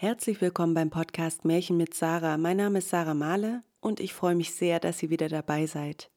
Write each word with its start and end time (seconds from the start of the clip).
Herzlich 0.00 0.40
willkommen 0.40 0.74
beim 0.74 0.90
Podcast 0.90 1.44
Märchen 1.44 1.76
mit 1.76 1.92
Sarah. 1.92 2.38
Mein 2.38 2.58
Name 2.58 2.78
ist 2.78 2.90
Sarah 2.90 3.14
Mahle 3.14 3.64
und 3.80 3.98
ich 3.98 4.14
freue 4.14 4.36
mich 4.36 4.54
sehr, 4.54 4.78
dass 4.78 5.02
ihr 5.02 5.10
wieder 5.10 5.28
dabei 5.28 5.66
seid. 5.66 6.08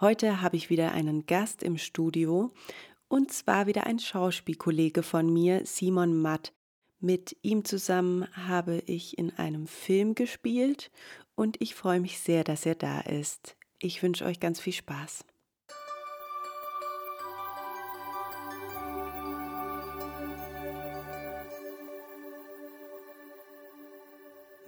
Heute 0.00 0.42
habe 0.42 0.56
ich 0.56 0.68
wieder 0.68 0.90
einen 0.90 1.26
Gast 1.26 1.62
im 1.62 1.78
Studio 1.78 2.52
und 3.06 3.32
zwar 3.32 3.68
wieder 3.68 3.86
ein 3.86 4.00
Schauspielkollege 4.00 5.04
von 5.04 5.32
mir, 5.32 5.64
Simon 5.64 6.20
Matt. 6.20 6.52
Mit 6.98 7.36
ihm 7.42 7.64
zusammen 7.64 8.26
habe 8.32 8.82
ich 8.86 9.16
in 9.16 9.30
einem 9.38 9.68
Film 9.68 10.16
gespielt 10.16 10.90
und 11.36 11.62
ich 11.62 11.76
freue 11.76 12.00
mich 12.00 12.18
sehr, 12.18 12.42
dass 12.42 12.66
er 12.66 12.74
da 12.74 12.98
ist. 12.98 13.56
Ich 13.78 14.02
wünsche 14.02 14.24
euch 14.24 14.40
ganz 14.40 14.58
viel 14.58 14.72
Spaß. 14.72 15.24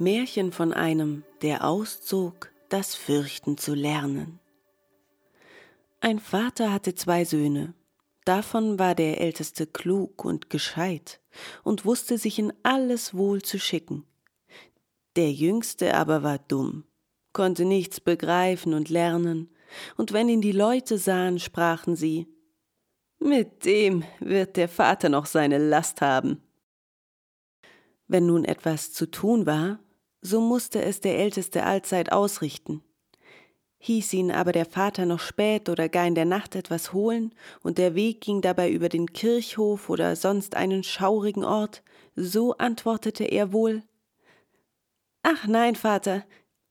Märchen 0.03 0.53
von 0.53 0.73
einem, 0.73 1.25
der 1.43 1.65
auszog, 1.65 2.51
das 2.69 2.95
Fürchten 2.95 3.57
zu 3.57 3.75
lernen. 3.75 4.41
Ein 6.01 6.19
Vater 6.19 6.73
hatte 6.73 6.95
zwei 6.95 7.25
Söhne. 7.25 7.75
Davon 8.25 8.79
war 8.79 8.95
der 8.95 9.21
älteste 9.21 9.67
klug 9.67 10.25
und 10.25 10.51
gescheit 10.51 11.21
und 11.63 11.85
wusste 11.85 12.19
sich 12.19 12.39
in 12.39 12.53
alles 12.63 13.15
wohl 13.15 13.43
zu 13.43 13.59
schicken. 13.59 14.05
Der 15.17 15.31
jüngste 15.33 15.95
aber 15.95 16.23
war 16.23 16.39
dumm, 16.39 16.85
konnte 17.33 17.65
nichts 17.65 18.01
begreifen 18.01 18.75
und 18.75 18.89
lernen, 18.89 19.51
und 19.97 20.13
wenn 20.13 20.29
ihn 20.29 20.43
die 20.43 20.53
Leute 20.53 20.99
sahen, 20.99 21.39
sprachen 21.39 21.97
sie 21.97 22.27
Mit 23.19 23.65
dem 23.65 24.05
wird 24.19 24.57
der 24.57 24.69
Vater 24.69 25.09
noch 25.09 25.27
seine 25.27 25.59
Last 25.59 26.01
haben. 26.01 26.43
Wenn 28.09 28.27
nun 28.27 28.45
etwas 28.45 28.93
zu 28.93 29.07
tun 29.07 29.47
war, 29.47 29.79
so 30.23 30.41
musste 30.41 30.81
es 30.81 31.01
der 31.01 31.19
Älteste 31.19 31.65
allzeit 31.65 32.13
ausrichten. 32.13 32.83
Hieß 33.79 34.13
ihn 34.13 34.31
aber 34.31 34.53
der 34.53 34.65
Vater 34.65 35.07
noch 35.07 35.19
spät 35.19 35.69
oder 35.69 35.89
gar 35.89 36.07
in 36.07 36.15
der 36.15 36.25
Nacht 36.25 36.55
etwas 36.55 36.93
holen, 36.93 37.35
und 37.63 37.79
der 37.79 37.97
Weg 37.97 38.21
ging 38.21 38.41
dabei 38.41 38.71
über 38.71 38.89
den 38.89 39.13
Kirchhof 39.13 39.91
oder 39.91 40.15
sonst 40.15 40.55
einen 40.55 40.85
schaurigen 40.85 41.45
Ort, 41.45 41.83
so 42.15 42.57
antwortete 42.57 43.25
er 43.25 43.53
wohl 43.53 43.83
Ach 45.25 45.47
nein, 45.47 45.77
Vater, 45.77 46.25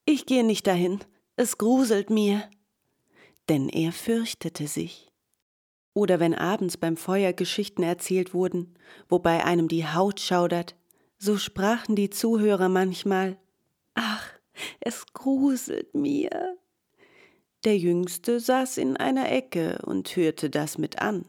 ich 0.06 0.26
gehe 0.26 0.46
nicht 0.46 0.68
dahin, 0.68 1.00
es 1.36 1.58
gruselt 1.58 2.10
mir. 2.10 2.50
Denn 3.50 3.70
er 3.70 3.92
fürchtete 3.92 4.68
sich. 4.68 5.12
Oder 5.94 6.20
wenn 6.20 6.34
abends 6.36 6.78
beim 6.78 6.96
Feuer 6.96 7.34
Geschichten 7.34 7.84
erzählt 7.84 8.34
wurden, 8.34 8.74
wobei 9.10 9.44
einem 9.44 9.68
die 9.68 9.86
Haut 9.86 10.20
schaudert, 10.20 10.76
so 11.18 11.38
sprachen 11.38 11.96
die 11.96 12.10
Zuhörer 12.10 12.70
manchmal 12.70 13.38
Ach, 13.94 14.28
es 14.80 15.06
gruselt 15.14 15.94
mir. 15.94 16.58
Der 17.64 17.78
Jüngste 17.78 18.40
saß 18.40 18.78
in 18.78 18.98
einer 18.98 19.32
Ecke 19.32 19.80
und 19.86 20.16
hörte 20.16 20.50
das 20.50 20.78
mit 20.78 21.00
an 21.00 21.26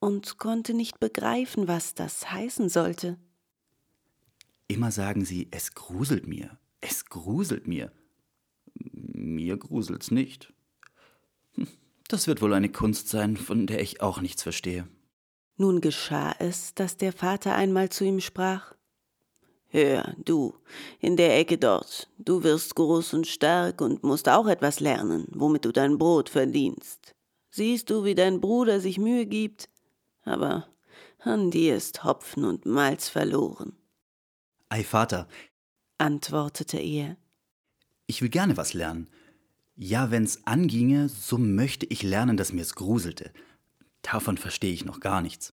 und 0.00 0.38
konnte 0.38 0.74
nicht 0.74 0.98
begreifen, 0.98 1.68
was 1.68 1.94
das 1.94 2.32
heißen 2.32 2.68
sollte. 2.68 3.18
Immer 4.66 4.90
sagen 4.90 5.24
sie, 5.24 5.48
es 5.50 5.74
gruselt 5.74 6.26
mir, 6.26 6.58
es 6.80 7.06
gruselt 7.06 7.68
mir. 7.68 7.92
Mir 8.74 9.56
gruselt's 9.58 10.10
nicht. 10.10 10.52
Hm, 11.54 11.68
das 12.08 12.26
wird 12.26 12.40
wohl 12.42 12.54
eine 12.54 12.70
Kunst 12.70 13.08
sein, 13.08 13.36
von 13.36 13.66
der 13.66 13.80
ich 13.80 14.00
auch 14.00 14.20
nichts 14.20 14.42
verstehe. 14.42 14.88
Nun 15.56 15.80
geschah 15.80 16.34
es, 16.38 16.74
dass 16.74 16.96
der 16.96 17.12
Vater 17.12 17.54
einmal 17.54 17.90
zu 17.90 18.04
ihm 18.04 18.20
sprach 18.20 18.74
Hör, 19.72 20.14
du, 20.24 20.54
in 20.98 21.16
der 21.16 21.38
Ecke 21.38 21.56
dort, 21.56 22.08
du 22.18 22.42
wirst 22.42 22.74
groß 22.74 23.14
und 23.14 23.28
stark 23.28 23.80
und 23.80 24.02
musst 24.02 24.28
auch 24.28 24.48
etwas 24.48 24.80
lernen, 24.80 25.28
womit 25.30 25.64
du 25.64 25.70
dein 25.70 25.96
Brot 25.96 26.28
verdienst. 26.28 27.14
Siehst 27.50 27.88
du, 27.88 28.04
wie 28.04 28.16
dein 28.16 28.40
Bruder 28.40 28.80
sich 28.80 28.98
Mühe 28.98 29.26
gibt? 29.26 29.68
Aber 30.22 30.66
an 31.20 31.52
dir 31.52 31.76
ist 31.76 32.02
Hopfen 32.02 32.44
und 32.44 32.66
Malz 32.66 33.08
verloren. 33.08 33.72
Ei, 34.70 34.82
Vater, 34.82 35.28
antwortete 35.98 36.78
er. 36.78 37.16
Ich 38.08 38.22
will 38.22 38.28
gerne 38.28 38.56
was 38.56 38.74
lernen. 38.74 39.08
Ja, 39.76 40.10
wenn's 40.10 40.46
anginge, 40.46 41.08
so 41.08 41.38
möchte 41.38 41.86
ich 41.86 42.02
lernen, 42.02 42.36
dass 42.36 42.52
mir's 42.52 42.74
gruselte. 42.74 43.32
Davon 44.02 44.36
verstehe 44.36 44.72
ich 44.72 44.84
noch 44.84 44.98
gar 44.98 45.22
nichts. 45.22 45.52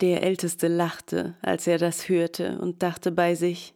Der 0.00 0.22
Älteste 0.22 0.68
lachte, 0.68 1.36
als 1.42 1.66
er 1.66 1.78
das 1.78 2.08
hörte, 2.08 2.58
und 2.60 2.82
dachte 2.82 3.10
bei 3.10 3.34
sich 3.34 3.74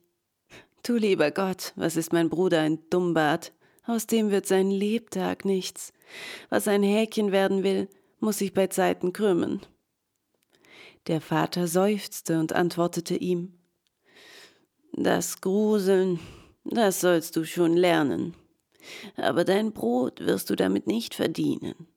Du 0.84 0.96
lieber 0.96 1.30
Gott, 1.30 1.72
was 1.76 1.96
ist 1.96 2.12
mein 2.12 2.28
Bruder 2.28 2.60
ein 2.60 2.78
Dummbart? 2.90 3.52
Aus 3.84 4.06
dem 4.06 4.30
wird 4.30 4.46
sein 4.46 4.70
Lebtag 4.70 5.44
nichts. 5.44 5.92
Was 6.48 6.68
ein 6.68 6.82
Häkchen 6.82 7.32
werden 7.32 7.62
will, 7.62 7.88
muss 8.20 8.38
sich 8.38 8.52
bei 8.52 8.68
Zeiten 8.68 9.12
krümmen. 9.12 9.60
Der 11.08 11.20
Vater 11.20 11.66
seufzte 11.66 12.38
und 12.38 12.52
antwortete 12.52 13.16
ihm 13.16 13.58
Das 14.92 15.40
Gruseln, 15.40 16.20
das 16.64 17.00
sollst 17.00 17.34
du 17.34 17.44
schon 17.44 17.76
lernen, 17.76 18.34
aber 19.16 19.44
dein 19.44 19.72
Brot 19.72 20.20
wirst 20.20 20.50
du 20.50 20.54
damit 20.54 20.86
nicht 20.86 21.14
verdienen. 21.14 21.88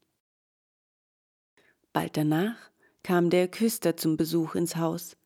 Bald 1.92 2.16
danach 2.16 2.70
kam 3.06 3.30
der 3.30 3.46
Küster 3.46 3.96
zum 3.96 4.16
Besuch 4.16 4.56
ins 4.56 4.74
Haus. 4.74 5.16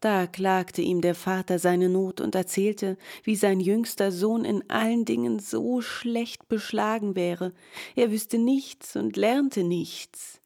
Da 0.00 0.26
klagte 0.26 0.82
ihm 0.82 1.00
der 1.00 1.14
Vater 1.14 1.58
seine 1.58 1.88
Not 1.88 2.20
und 2.20 2.34
erzählte, 2.34 2.98
wie 3.22 3.34
sein 3.34 3.60
jüngster 3.60 4.12
Sohn 4.12 4.44
in 4.44 4.68
allen 4.68 5.06
Dingen 5.06 5.38
so 5.38 5.80
schlecht 5.80 6.48
beschlagen 6.48 7.16
wäre, 7.16 7.54
er 7.96 8.10
wüsste 8.10 8.36
nichts 8.36 8.94
und 8.94 9.16
lernte 9.16 9.64
nichts. 9.64 10.42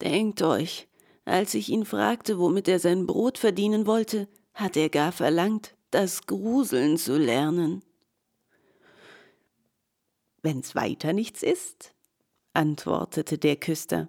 Denkt 0.00 0.40
euch, 0.40 0.88
als 1.26 1.52
ich 1.52 1.68
ihn 1.68 1.84
fragte, 1.84 2.38
womit 2.38 2.66
er 2.66 2.78
sein 2.78 3.04
Brot 3.06 3.36
verdienen 3.36 3.86
wollte, 3.86 4.28
hat 4.54 4.74
er 4.74 4.88
gar 4.88 5.12
verlangt, 5.12 5.76
das 5.90 6.24
Gruseln 6.24 6.96
zu 6.96 7.18
lernen. 7.18 7.82
Wenn's 10.40 10.74
weiter 10.74 11.12
nichts 11.12 11.42
ist, 11.42 11.94
antwortete 12.54 13.36
der 13.36 13.56
Küster, 13.56 14.08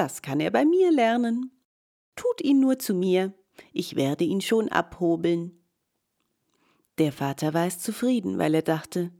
das 0.00 0.22
kann 0.22 0.40
er 0.40 0.50
bei 0.50 0.64
mir 0.64 0.90
lernen. 0.90 1.50
Tut 2.16 2.40
ihn 2.40 2.58
nur 2.58 2.78
zu 2.78 2.94
mir, 2.94 3.34
ich 3.70 3.96
werde 3.96 4.24
ihn 4.24 4.40
schon 4.40 4.70
abhobeln. 4.70 5.60
Der 6.96 7.12
Vater 7.12 7.52
war 7.52 7.66
es 7.66 7.80
zufrieden, 7.80 8.38
weil 8.38 8.54
er 8.54 8.62
dachte, 8.62 9.12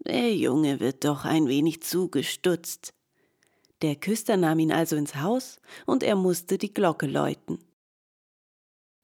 der 0.00 0.36
Junge 0.36 0.78
wird 0.78 1.06
doch 1.06 1.24
ein 1.24 1.48
wenig 1.48 1.82
zugestutzt. 1.82 2.92
Der 3.80 3.96
Küster 3.96 4.36
nahm 4.36 4.58
ihn 4.58 4.72
also 4.72 4.94
ins 4.94 5.16
Haus 5.16 5.58
und 5.86 6.02
er 6.02 6.16
musste 6.16 6.58
die 6.58 6.74
Glocke 6.74 7.06
läuten. 7.06 7.58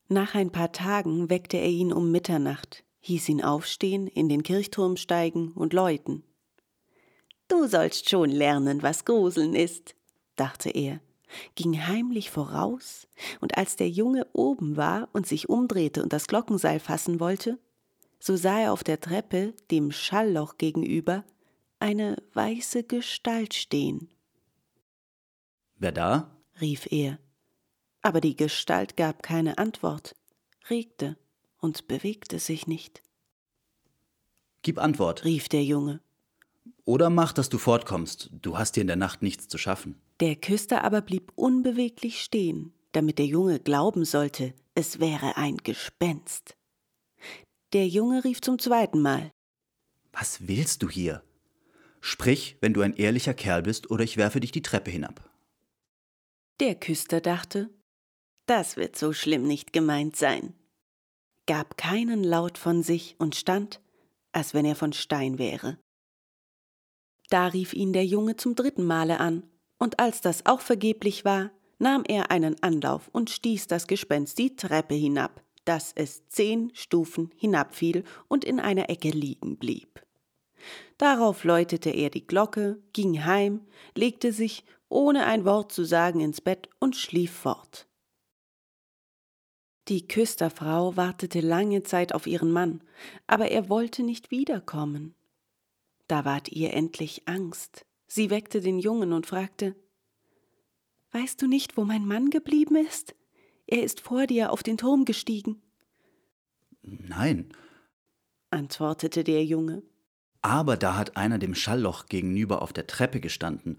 Nach 0.08 0.34
ein 0.34 0.52
paar 0.52 0.70
Tagen 0.70 1.30
weckte 1.30 1.56
er 1.56 1.70
ihn 1.70 1.94
um 1.94 2.10
Mitternacht, 2.10 2.84
hieß 3.00 3.30
ihn 3.30 3.42
aufstehen, 3.42 4.06
in 4.06 4.28
den 4.28 4.42
Kirchturm 4.42 4.98
steigen 4.98 5.52
und 5.52 5.72
läuten. 5.72 6.24
Du 7.48 7.66
sollst 7.66 8.10
schon 8.10 8.28
lernen, 8.28 8.82
was 8.82 9.06
Gruseln 9.06 9.54
ist, 9.54 9.94
dachte 10.40 10.70
er, 10.70 11.00
ging 11.54 11.86
heimlich 11.86 12.30
voraus, 12.30 13.06
und 13.40 13.56
als 13.56 13.76
der 13.76 13.88
Junge 13.88 14.26
oben 14.32 14.76
war 14.76 15.08
und 15.12 15.26
sich 15.26 15.48
umdrehte 15.48 16.02
und 16.02 16.12
das 16.12 16.26
Glockenseil 16.26 16.80
fassen 16.80 17.20
wollte, 17.20 17.58
so 18.18 18.36
sah 18.36 18.58
er 18.60 18.72
auf 18.72 18.82
der 18.84 19.00
Treppe, 19.00 19.54
dem 19.70 19.92
Schallloch 19.92 20.58
gegenüber, 20.58 21.24
eine 21.78 22.16
weiße 22.34 22.84
Gestalt 22.84 23.54
stehen. 23.54 24.08
Wer 25.76 25.92
da? 25.92 26.36
rief 26.60 26.86
er, 26.90 27.18
aber 28.02 28.20
die 28.20 28.36
Gestalt 28.36 28.96
gab 28.96 29.22
keine 29.22 29.58
Antwort, 29.58 30.14
regte 30.68 31.16
und 31.58 31.88
bewegte 31.88 32.38
sich 32.38 32.66
nicht. 32.66 33.02
Gib 34.62 34.78
Antwort, 34.78 35.24
rief 35.24 35.48
der 35.48 35.64
Junge. 35.64 36.00
Oder 36.84 37.08
mach, 37.08 37.32
dass 37.32 37.48
du 37.48 37.56
fortkommst, 37.56 38.30
du 38.32 38.58
hast 38.58 38.76
dir 38.76 38.82
in 38.82 38.88
der 38.88 38.96
Nacht 38.96 39.22
nichts 39.22 39.48
zu 39.48 39.56
schaffen. 39.56 40.00
Der 40.20 40.36
Küster 40.36 40.84
aber 40.84 41.00
blieb 41.00 41.32
unbeweglich 41.34 42.22
stehen, 42.22 42.74
damit 42.92 43.18
der 43.18 43.26
Junge 43.26 43.58
glauben 43.58 44.04
sollte, 44.04 44.54
es 44.74 45.00
wäre 45.00 45.38
ein 45.38 45.56
Gespenst. 45.56 46.56
Der 47.72 47.88
Junge 47.88 48.22
rief 48.22 48.42
zum 48.42 48.58
zweiten 48.58 49.00
Mal. 49.00 49.30
Was 50.12 50.46
willst 50.46 50.82
du 50.82 50.90
hier? 50.90 51.22
Sprich, 52.02 52.58
wenn 52.60 52.74
du 52.74 52.82
ein 52.82 52.94
ehrlicher 52.94 53.32
Kerl 53.32 53.62
bist, 53.62 53.90
oder 53.90 54.04
ich 54.04 54.18
werfe 54.18 54.40
dich 54.40 54.52
die 54.52 54.62
Treppe 54.62 54.90
hinab. 54.90 55.30
Der 56.60 56.74
Küster 56.74 57.22
dachte, 57.22 57.70
das 58.44 58.76
wird 58.76 58.96
so 58.96 59.14
schlimm 59.14 59.44
nicht 59.44 59.72
gemeint 59.72 60.16
sein, 60.16 60.52
gab 61.46 61.78
keinen 61.78 62.24
Laut 62.24 62.58
von 62.58 62.82
sich 62.82 63.16
und 63.18 63.36
stand, 63.36 63.80
als 64.32 64.52
wenn 64.52 64.66
er 64.66 64.76
von 64.76 64.92
Stein 64.92 65.38
wäre. 65.38 65.78
Da 67.30 67.46
rief 67.46 67.72
ihn 67.72 67.92
der 67.92 68.04
Junge 68.04 68.36
zum 68.36 68.54
dritten 68.54 68.84
Male 68.84 69.20
an 69.20 69.49
und 69.80 69.98
als 69.98 70.20
das 70.20 70.46
auch 70.46 70.60
vergeblich 70.60 71.24
war, 71.24 71.50
nahm 71.78 72.04
er 72.06 72.30
einen 72.30 72.62
Anlauf 72.62 73.08
und 73.08 73.30
stieß 73.30 73.66
das 73.66 73.86
Gespenst 73.86 74.38
die 74.38 74.54
Treppe 74.54 74.94
hinab, 74.94 75.42
dass 75.64 75.92
es 75.94 76.28
zehn 76.28 76.70
Stufen 76.74 77.30
hinabfiel 77.36 78.04
und 78.28 78.44
in 78.44 78.60
einer 78.60 78.90
Ecke 78.90 79.08
liegen 79.08 79.56
blieb. 79.56 80.04
Darauf 80.98 81.44
läutete 81.44 81.88
er 81.88 82.10
die 82.10 82.26
Glocke, 82.26 82.82
ging 82.92 83.24
heim, 83.24 83.66
legte 83.96 84.32
sich, 84.32 84.64
ohne 84.90 85.24
ein 85.24 85.46
Wort 85.46 85.72
zu 85.72 85.84
sagen, 85.84 86.20
ins 86.20 86.42
Bett 86.42 86.68
und 86.78 86.94
schlief 86.94 87.32
fort. 87.32 87.86
Die 89.88 90.06
Küsterfrau 90.06 90.96
wartete 90.96 91.40
lange 91.40 91.82
Zeit 91.84 92.14
auf 92.14 92.26
ihren 92.26 92.52
Mann, 92.52 92.82
aber 93.26 93.50
er 93.50 93.70
wollte 93.70 94.02
nicht 94.02 94.30
wiederkommen. 94.30 95.14
Da 96.06 96.26
ward 96.26 96.50
ihr 96.50 96.74
endlich 96.74 97.26
Angst. 97.26 97.86
Sie 98.12 98.28
weckte 98.28 98.60
den 98.60 98.80
Jungen 98.80 99.12
und 99.12 99.26
fragte 99.26 99.76
Weißt 101.12 101.40
du 101.40 101.46
nicht, 101.46 101.76
wo 101.76 101.84
mein 101.84 102.04
Mann 102.04 102.30
geblieben 102.30 102.74
ist? 102.74 103.14
Er 103.68 103.84
ist 103.84 104.00
vor 104.00 104.26
dir 104.26 104.50
auf 104.50 104.64
den 104.64 104.76
Turm 104.76 105.04
gestiegen. 105.04 105.62
Nein, 106.82 107.52
antwortete 108.50 109.22
der 109.22 109.44
Junge. 109.44 109.84
Aber 110.42 110.76
da 110.76 110.96
hat 110.96 111.16
einer 111.16 111.38
dem 111.38 111.54
Schallloch 111.54 112.06
gegenüber 112.06 112.62
auf 112.62 112.72
der 112.72 112.88
Treppe 112.88 113.20
gestanden, 113.20 113.78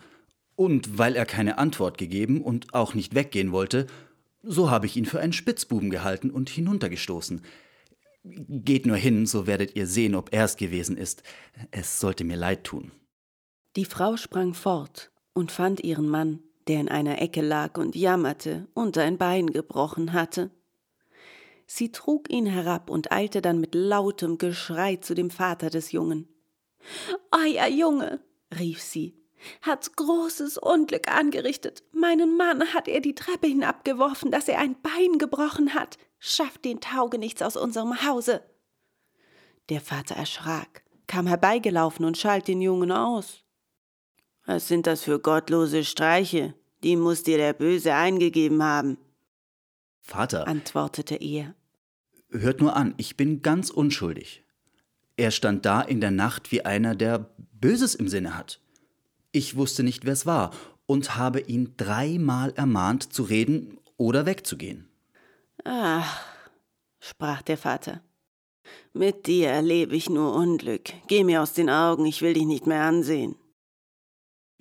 und 0.55 0.97
weil 0.97 1.15
er 1.15 1.25
keine 1.25 1.57
Antwort 1.57 1.97
gegeben 1.97 2.41
und 2.41 2.73
auch 2.73 2.93
nicht 2.93 3.15
weggehen 3.15 3.51
wollte, 3.51 3.87
so 4.43 4.69
habe 4.69 4.85
ich 4.85 4.95
ihn 4.95 5.05
für 5.05 5.19
einen 5.19 5.33
Spitzbuben 5.33 5.89
gehalten 5.89 6.29
und 6.29 6.49
hinuntergestoßen. 6.49 7.41
Geht 8.23 8.85
nur 8.85 8.97
hin, 8.97 9.25
so 9.25 9.45
werdet 9.45 9.75
ihr 9.75 9.87
sehen, 9.87 10.15
ob 10.15 10.31
er 10.31 10.45
es 10.45 10.55
gewesen 10.55 10.95
ist. 10.95 11.23
Es 11.71 11.99
sollte 11.99 12.23
mir 12.23 12.37
leid 12.37 12.63
tun. 12.63 12.91
Die 13.75 13.85
Frau 13.85 14.17
sprang 14.17 14.53
fort 14.53 15.11
und 15.33 15.51
fand 15.51 15.81
ihren 15.81 16.09
Mann, 16.09 16.43
der 16.67 16.81
in 16.81 16.89
einer 16.89 17.21
Ecke 17.21 17.41
lag 17.41 17.77
und 17.77 17.95
jammerte 17.95 18.67
und 18.73 18.97
ein 18.97 19.17
Bein 19.17 19.47
gebrochen 19.47 20.11
hatte. 20.13 20.51
Sie 21.67 21.91
trug 21.91 22.29
ihn 22.29 22.45
herab 22.45 22.89
und 22.89 23.13
eilte 23.13 23.41
dann 23.41 23.61
mit 23.61 23.73
lautem 23.73 24.37
Geschrei 24.37 24.97
zu 24.97 25.15
dem 25.15 25.29
Vater 25.29 25.69
des 25.69 25.93
Jungen. 25.93 26.27
Euer 27.31 27.67
Junge, 27.67 28.19
rief 28.59 28.81
sie, 28.81 29.15
hat 29.61 29.95
großes 29.95 30.57
Unglück 30.57 31.07
angerichtet. 31.07 31.83
Meinen 31.93 32.35
Mann 32.35 32.73
hat 32.73 32.89
er 32.89 32.99
die 32.99 33.15
Treppe 33.15 33.47
hinabgeworfen, 33.47 34.31
dass 34.31 34.49
er 34.49 34.59
ein 34.59 34.75
Bein 34.81 35.17
gebrochen 35.17 35.73
hat. 35.73 35.97
Schafft 36.19 36.65
den 36.65 36.81
Taugenichts 36.81 37.41
aus 37.41 37.55
unserem 37.55 38.05
Hause. 38.05 38.43
Der 39.69 39.79
Vater 39.79 40.15
erschrak, 40.15 40.83
kam 41.07 41.25
herbeigelaufen 41.25 42.03
und 42.03 42.17
schalt 42.17 42.49
den 42.49 42.61
Jungen 42.61 42.91
aus. 42.91 43.40
Was 44.45 44.67
sind 44.67 44.87
das 44.87 45.03
für 45.03 45.19
gottlose 45.19 45.83
Streiche? 45.83 46.53
Die 46.83 46.95
muss 46.95 47.23
dir 47.23 47.37
der 47.37 47.53
Böse 47.53 47.93
eingegeben 47.93 48.63
haben. 48.63 48.97
Vater, 49.99 50.47
antwortete 50.47 51.15
er. 51.15 51.53
Hört 52.29 52.59
nur 52.59 52.75
an, 52.75 52.95
ich 52.97 53.17
bin 53.17 53.41
ganz 53.41 53.69
unschuldig. 53.69 54.43
Er 55.17 55.31
stand 55.31 55.65
da 55.65 55.81
in 55.81 56.01
der 56.01 56.11
Nacht 56.11 56.51
wie 56.51 56.65
einer, 56.65 56.95
der 56.95 57.29
Böses 57.53 57.93
im 57.93 58.07
Sinne 58.07 58.35
hat. 58.35 58.59
Ich 59.31 59.55
wusste 59.55 59.83
nicht, 59.83 60.05
wer 60.05 60.13
es 60.13 60.25
war 60.25 60.51
und 60.85 61.15
habe 61.15 61.39
ihn 61.41 61.73
dreimal 61.77 62.51
ermahnt, 62.55 63.13
zu 63.13 63.23
reden 63.23 63.77
oder 63.97 64.25
wegzugehen. 64.25 64.89
Ach, 65.63 66.21
sprach 66.99 67.41
der 67.41 67.57
Vater, 67.57 68.01
mit 68.93 69.27
dir 69.27 69.49
erlebe 69.49 69.95
ich 69.95 70.09
nur 70.09 70.33
Unglück. 70.33 70.93
Geh 71.07 71.23
mir 71.23 71.41
aus 71.41 71.53
den 71.53 71.69
Augen, 71.69 72.05
ich 72.05 72.21
will 72.21 72.33
dich 72.33 72.45
nicht 72.45 72.67
mehr 72.67 72.81
ansehen. 72.81 73.35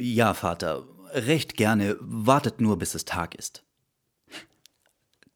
Ja, 0.03 0.33
Vater, 0.33 0.89
recht 1.13 1.59
gerne, 1.59 1.99
wartet 2.01 2.59
nur, 2.59 2.79
bis 2.79 2.95
es 2.95 3.05
Tag 3.05 3.35
ist. 3.35 3.65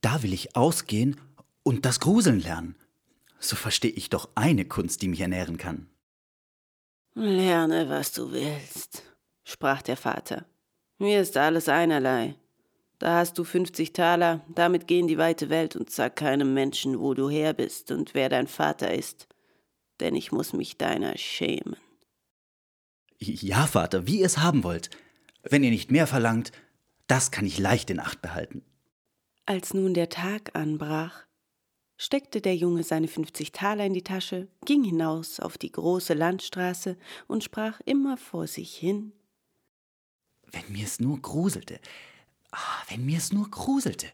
Da 0.01 0.23
will 0.23 0.33
ich 0.33 0.57
ausgehen 0.57 1.21
und 1.63 1.85
das 1.85 2.01
Gruseln 2.01 2.41
lernen. 2.41 2.75
So 3.39 3.57
verstehe 3.57 3.91
ich 3.91 4.09
doch 4.09 4.31
eine 4.37 4.65
Kunst, 4.65 5.03
die 5.03 5.09
mich 5.09 5.21
ernähren 5.21 5.59
kann. 5.59 5.91
Lerne, 7.13 7.91
was 7.91 8.13
du 8.13 8.33
willst, 8.33 9.03
sprach 9.45 9.83
der 9.83 9.99
Vater. 9.99 10.47
Mir 10.97 11.21
ist 11.21 11.37
alles 11.37 11.69
einerlei. 11.69 12.35
Da 12.99 13.19
hast 13.19 13.37
du 13.37 13.45
fünfzig 13.45 13.93
Taler, 13.93 14.47
damit 14.49 14.87
geh 14.87 15.01
in 15.01 15.09
die 15.09 15.19
weite 15.19 15.51
Welt 15.51 15.77
und 15.77 15.91
sag 15.91 16.17
keinem 16.17 16.55
Menschen, 16.55 17.01
wo 17.01 17.13
du 17.13 17.29
her 17.29 17.53
bist 17.53 17.91
und 17.91 18.15
wer 18.15 18.31
dein 18.31 18.47
Vater 18.47 18.95
ist, 18.95 19.29
denn 20.01 20.15
ich 20.15 20.33
muss 20.33 20.55
mich 20.55 20.79
deiner 20.79 21.19
schämen. 21.19 21.77
Ja, 23.27 23.67
Vater, 23.67 24.07
wie 24.07 24.21
ihr 24.21 24.27
es 24.27 24.39
haben 24.39 24.65
wollt. 24.65 24.91
Wenn 25.43 25.65
ihr 25.65 25.71
nicht 25.71 25.91
mehr 25.91 26.07
verlangt, 26.07 26.53
das 27.07 27.31
kann 27.31 27.47
ich 27.47 27.59
leicht 27.59 27.91
in 27.91 28.01
Acht 28.01 28.23
behalten. 28.23 28.65
Als 29.47 29.75
nun 29.75 29.93
der 29.95 30.09
Tag 30.09 30.57
anbrach, 30.57 31.27
steckte 31.97 32.41
der 32.41 32.57
Junge 32.57 32.83
seine 32.83 33.09
fünfzig 33.09 33.53
Taler 33.53 33.85
in 33.87 33.93
die 33.93 34.03
Tasche, 34.03 34.49
ging 34.65 34.85
hinaus 34.85 35.39
auf 35.39 35.59
die 35.59 35.71
große 35.71 36.15
Landstraße 36.15 36.97
und 37.27 37.45
sprach 37.45 37.81
immer 37.85 38.17
vor 38.17 38.47
sich 38.47 38.75
hin. 38.75 39.13
Wenn 40.51 40.73
mir 40.73 40.85
es 40.85 40.99
nur 40.99 41.21
gruselte, 41.21 41.79
ah, 42.53 42.83
wenn 42.89 43.05
mir 43.05 43.19
es 43.19 43.33
nur 43.33 43.51
gruselte. 43.51 44.07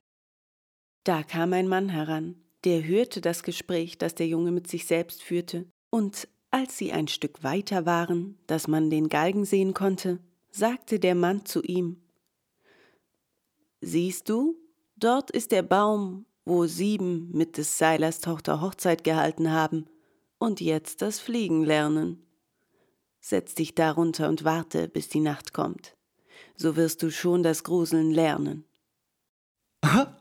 Da 1.04 1.22
kam 1.22 1.52
ein 1.52 1.68
Mann 1.68 1.88
heran, 1.88 2.36
der 2.64 2.84
hörte 2.84 3.20
das 3.20 3.42
Gespräch, 3.42 3.98
das 3.98 4.14
der 4.14 4.26
Junge 4.26 4.50
mit 4.50 4.68
sich 4.68 4.86
selbst 4.86 5.22
führte, 5.22 5.66
und 5.90 6.28
als 6.50 6.76
sie 6.76 6.92
ein 6.92 7.08
Stück 7.08 7.42
weiter 7.42 7.86
waren, 7.86 8.38
dass 8.46 8.68
man 8.68 8.90
den 8.90 9.08
Galgen 9.08 9.44
sehen 9.44 9.74
konnte, 9.74 10.18
sagte 10.50 10.98
der 10.98 11.14
Mann 11.14 11.44
zu 11.44 11.62
ihm 11.62 12.00
Siehst 13.80 14.28
du, 14.28 14.56
dort 14.96 15.30
ist 15.30 15.52
der 15.52 15.62
Baum, 15.62 16.26
wo 16.44 16.66
sieben 16.66 17.30
mit 17.32 17.56
des 17.56 17.78
Seilers 17.78 18.20
Tochter 18.20 18.60
Hochzeit 18.60 19.04
gehalten 19.04 19.52
haben 19.52 19.86
und 20.38 20.60
jetzt 20.60 21.00
das 21.00 21.18
Fliegen 21.18 21.64
lernen. 21.64 22.26
Setz 23.20 23.54
dich 23.54 23.74
darunter 23.74 24.28
und 24.28 24.44
warte, 24.44 24.88
bis 24.88 25.08
die 25.08 25.20
Nacht 25.20 25.52
kommt. 25.52 25.96
So 26.56 26.76
wirst 26.76 27.02
du 27.02 27.10
schon 27.10 27.42
das 27.42 27.64
Gruseln 27.64 28.10
lernen. 28.10 28.64
Aha, 29.82 30.18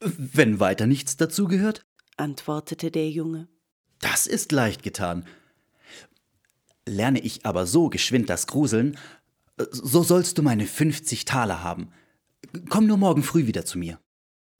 wenn 0.00 0.60
weiter 0.60 0.86
nichts 0.86 1.16
dazugehört? 1.16 1.82
antwortete 2.16 2.90
der 2.90 3.08
Junge. 3.08 3.48
Das 4.00 4.26
ist 4.26 4.52
leicht 4.52 4.82
getan. 4.82 5.26
Lerne 6.90 7.20
ich 7.20 7.46
aber 7.46 7.66
so 7.66 7.88
geschwind 7.88 8.28
das 8.28 8.48
Gruseln, 8.48 8.98
so 9.70 10.02
sollst 10.02 10.38
du 10.38 10.42
meine 10.42 10.66
fünfzig 10.66 11.24
Taler 11.24 11.62
haben. 11.62 11.92
Komm 12.68 12.86
nur 12.86 12.96
morgen 12.96 13.22
früh 13.22 13.46
wieder 13.46 13.64
zu 13.64 13.78
mir. 13.78 14.00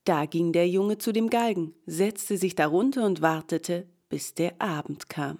Da 0.04 0.26
ging 0.26 0.52
der 0.52 0.68
Junge 0.68 0.98
zu 0.98 1.12
dem 1.12 1.28
Galgen, 1.28 1.74
setzte 1.86 2.36
sich 2.36 2.54
darunter 2.54 3.04
und 3.04 3.20
wartete, 3.20 3.88
bis 4.08 4.34
der 4.34 4.60
Abend 4.60 5.08
kam. 5.08 5.38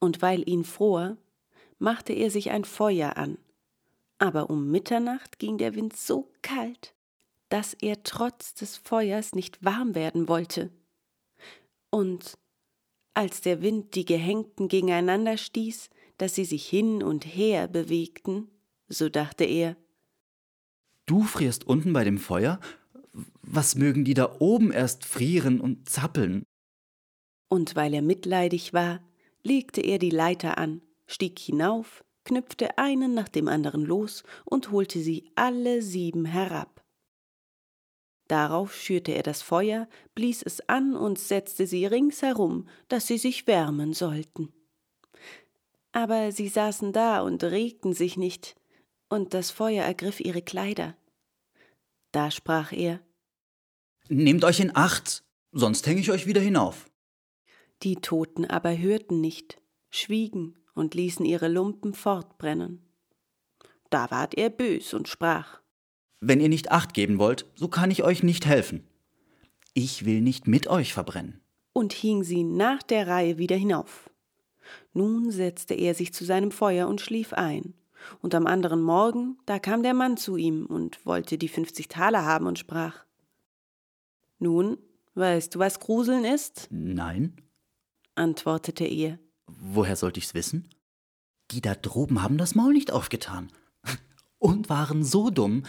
Und 0.00 0.20
weil 0.20 0.46
ihn 0.46 0.64
fror, 0.64 1.16
machte 1.78 2.12
er 2.12 2.30
sich 2.30 2.50
ein 2.50 2.64
Feuer 2.64 3.16
an. 3.16 3.38
Aber 4.18 4.50
um 4.50 4.70
Mitternacht 4.70 5.38
ging 5.38 5.56
der 5.56 5.74
Wind 5.74 5.96
so 5.96 6.30
kalt, 6.42 6.94
dass 7.48 7.72
er 7.72 8.02
trotz 8.02 8.52
des 8.52 8.76
Feuers 8.76 9.34
nicht 9.34 9.64
warm 9.64 9.94
werden 9.94 10.28
wollte. 10.28 10.70
Und 11.90 12.36
als 13.14 13.40
der 13.40 13.62
Wind 13.62 13.94
die 13.94 14.04
Gehängten 14.04 14.68
gegeneinander 14.68 15.36
stieß, 15.36 15.90
dass 16.18 16.34
sie 16.34 16.44
sich 16.44 16.66
hin 16.66 17.02
und 17.02 17.24
her 17.24 17.68
bewegten, 17.68 18.48
so 18.88 19.08
dachte 19.08 19.44
er, 19.44 19.76
Du 21.06 21.22
frierst 21.22 21.66
unten 21.66 21.92
bei 21.92 22.02
dem 22.02 22.18
Feuer? 22.18 22.60
Was 23.42 23.74
mögen 23.74 24.04
die 24.04 24.14
da 24.14 24.36
oben 24.38 24.72
erst 24.72 25.04
frieren 25.04 25.60
und 25.60 25.88
zappeln? 25.88 26.44
Und 27.48 27.76
weil 27.76 27.94
er 27.94 28.02
mitleidig 28.02 28.72
war, 28.72 29.00
legte 29.42 29.82
er 29.82 29.98
die 29.98 30.10
Leiter 30.10 30.56
an, 30.56 30.80
stieg 31.06 31.38
hinauf, 31.38 32.04
knüpfte 32.24 32.78
einen 32.78 33.12
nach 33.12 33.28
dem 33.28 33.48
anderen 33.48 33.84
los 33.84 34.24
und 34.46 34.70
holte 34.70 34.98
sie 35.00 35.30
alle 35.34 35.82
sieben 35.82 36.24
herab. 36.24 36.73
Darauf 38.28 38.74
schürte 38.74 39.12
er 39.12 39.22
das 39.22 39.42
Feuer, 39.42 39.88
blies 40.14 40.42
es 40.42 40.66
an 40.68 40.96
und 40.96 41.18
setzte 41.18 41.66
sie 41.66 41.86
ringsherum, 41.86 42.68
dass 42.88 43.06
sie 43.06 43.18
sich 43.18 43.46
wärmen 43.46 43.92
sollten 43.92 44.52
aber 45.94 46.32
sie 46.32 46.48
saßen 46.48 46.92
da 46.92 47.20
und 47.20 47.42
regten 47.44 47.94
sich 47.94 48.16
nicht, 48.16 48.56
und 49.08 49.32
das 49.32 49.52
Feuer 49.52 49.84
ergriff 49.84 50.18
ihre 50.18 50.42
Kleider. 50.42 50.96
Da 52.10 52.30
sprach 52.32 52.72
er 52.72 53.00
Nehmt 54.08 54.44
euch 54.44 54.58
in 54.58 54.74
Acht, 54.74 55.24
sonst 55.52 55.86
hänge 55.86 56.00
ich 56.00 56.10
euch 56.10 56.26
wieder 56.26 56.40
hinauf. 56.40 56.90
Die 57.84 57.96
Toten 57.96 58.44
aber 58.44 58.76
hörten 58.76 59.20
nicht, 59.20 59.62
schwiegen 59.88 60.58
und 60.74 60.94
ließen 60.94 61.24
ihre 61.24 61.48
Lumpen 61.48 61.94
fortbrennen. 61.94 62.82
Da 63.88 64.10
ward 64.10 64.34
er 64.34 64.50
bös 64.50 64.94
und 64.94 65.06
sprach 65.06 65.60
Wenn 66.26 66.40
ihr 66.40 66.48
nicht 66.48 66.70
Acht 66.70 66.94
geben 66.94 67.18
wollt, 67.18 67.46
so 67.54 67.68
kann 67.68 67.90
ich 67.90 68.02
euch 68.02 68.22
nicht 68.22 68.46
helfen. 68.46 68.86
Ich 69.74 70.06
will 70.06 70.22
nicht 70.22 70.46
mit 70.46 70.68
euch 70.68 70.94
verbrennen. 70.94 71.40
Und 71.74 71.92
hing 71.92 72.22
sie 72.22 72.44
nach 72.44 72.82
der 72.82 73.08
Reihe 73.08 73.36
wieder 73.36 73.56
hinauf. 73.56 74.08
Nun 74.94 75.30
setzte 75.30 75.74
er 75.74 75.94
sich 75.94 76.14
zu 76.14 76.24
seinem 76.24 76.50
Feuer 76.50 76.88
und 76.88 77.02
schlief 77.02 77.34
ein. 77.34 77.74
Und 78.22 78.34
am 78.34 78.46
anderen 78.46 78.82
Morgen, 78.82 79.36
da 79.44 79.58
kam 79.58 79.82
der 79.82 79.92
Mann 79.92 80.16
zu 80.16 80.36
ihm 80.36 80.64
und 80.64 81.04
wollte 81.04 81.36
die 81.36 81.48
fünfzig 81.48 81.88
Taler 81.88 82.24
haben 82.24 82.46
und 82.46 82.58
sprach 82.58 83.04
Nun, 84.38 84.78
Weißt 85.14 85.54
du, 85.54 85.58
was 85.58 85.78
Gruseln 85.78 86.24
ist? 86.24 86.68
Nein. 86.70 87.36
antwortete 88.16 88.84
er. 88.84 89.18
Woher 89.46 89.94
sollte 89.94 90.18
ich's 90.18 90.34
wissen? 90.34 90.68
Die 91.50 91.60
da 91.60 91.74
droben 91.74 92.22
haben 92.22 92.38
das 92.38 92.54
Maul 92.54 92.72
nicht 92.72 92.90
aufgetan. 92.90 93.52
Und 94.38 94.68
waren 94.68 95.04
so 95.04 95.30
dumm, 95.30 95.62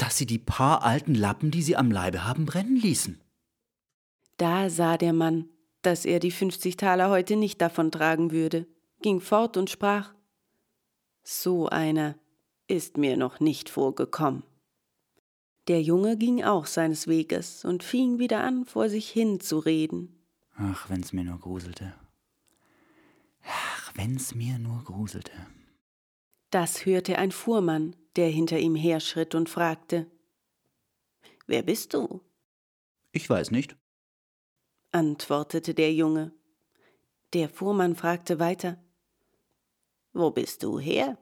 dass 0.00 0.16
sie 0.16 0.26
die 0.26 0.38
paar 0.38 0.82
alten 0.82 1.14
Lappen, 1.14 1.50
die 1.50 1.62
sie 1.62 1.76
am 1.76 1.90
Leibe 1.90 2.24
haben, 2.24 2.46
brennen 2.46 2.76
ließen. 2.76 3.20
Da 4.38 4.70
sah 4.70 4.96
der 4.96 5.12
Mann, 5.12 5.48
dass 5.82 6.06
er 6.06 6.20
die 6.20 6.30
50 6.30 6.76
Taler 6.76 7.10
heute 7.10 7.36
nicht 7.36 7.60
davontragen 7.60 8.30
würde, 8.30 8.66
ging 9.02 9.20
fort 9.20 9.58
und 9.58 9.68
sprach: 9.68 10.14
So 11.22 11.68
einer 11.68 12.14
ist 12.66 12.96
mir 12.96 13.16
noch 13.16 13.40
nicht 13.40 13.68
vorgekommen. 13.68 14.42
Der 15.68 15.82
Junge 15.82 16.16
ging 16.16 16.42
auch 16.42 16.66
seines 16.66 17.06
Weges 17.06 17.64
und 17.64 17.84
fing 17.84 18.18
wieder 18.18 18.42
an, 18.42 18.64
vor 18.64 18.88
sich 18.88 19.10
hin 19.10 19.40
zu 19.40 19.58
reden. 19.58 20.24
Ach, 20.56 20.88
wenn's 20.88 21.12
mir 21.12 21.24
nur 21.24 21.38
gruselte. 21.38 21.94
Ach, 23.44 23.92
wenn's 23.94 24.34
mir 24.34 24.58
nur 24.58 24.82
gruselte. 24.84 25.32
Das 26.50 26.86
hörte 26.86 27.18
ein 27.18 27.30
Fuhrmann, 27.30 27.94
der 28.20 28.28
hinter 28.28 28.58
ihm 28.58 28.74
herschritt 28.74 29.34
und 29.34 29.48
fragte: 29.48 30.06
Wer 31.46 31.62
bist 31.62 31.94
du? 31.94 32.20
Ich 33.12 33.28
weiß 33.30 33.50
nicht. 33.50 33.76
antwortete 34.92 35.72
der 35.72 35.94
Junge. 35.94 36.30
Der 37.32 37.48
Fuhrmann 37.48 37.96
fragte 37.96 38.38
weiter: 38.38 38.76
Wo 40.12 40.30
bist 40.30 40.62
du 40.62 40.78
her? 40.78 41.16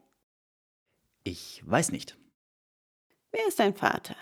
Ich 1.23 1.61
weiß 1.65 1.93
nicht. 1.93 2.17
Wer 3.31 3.47
ist 3.47 3.59
dein 3.59 3.75
Vater? 3.75 4.17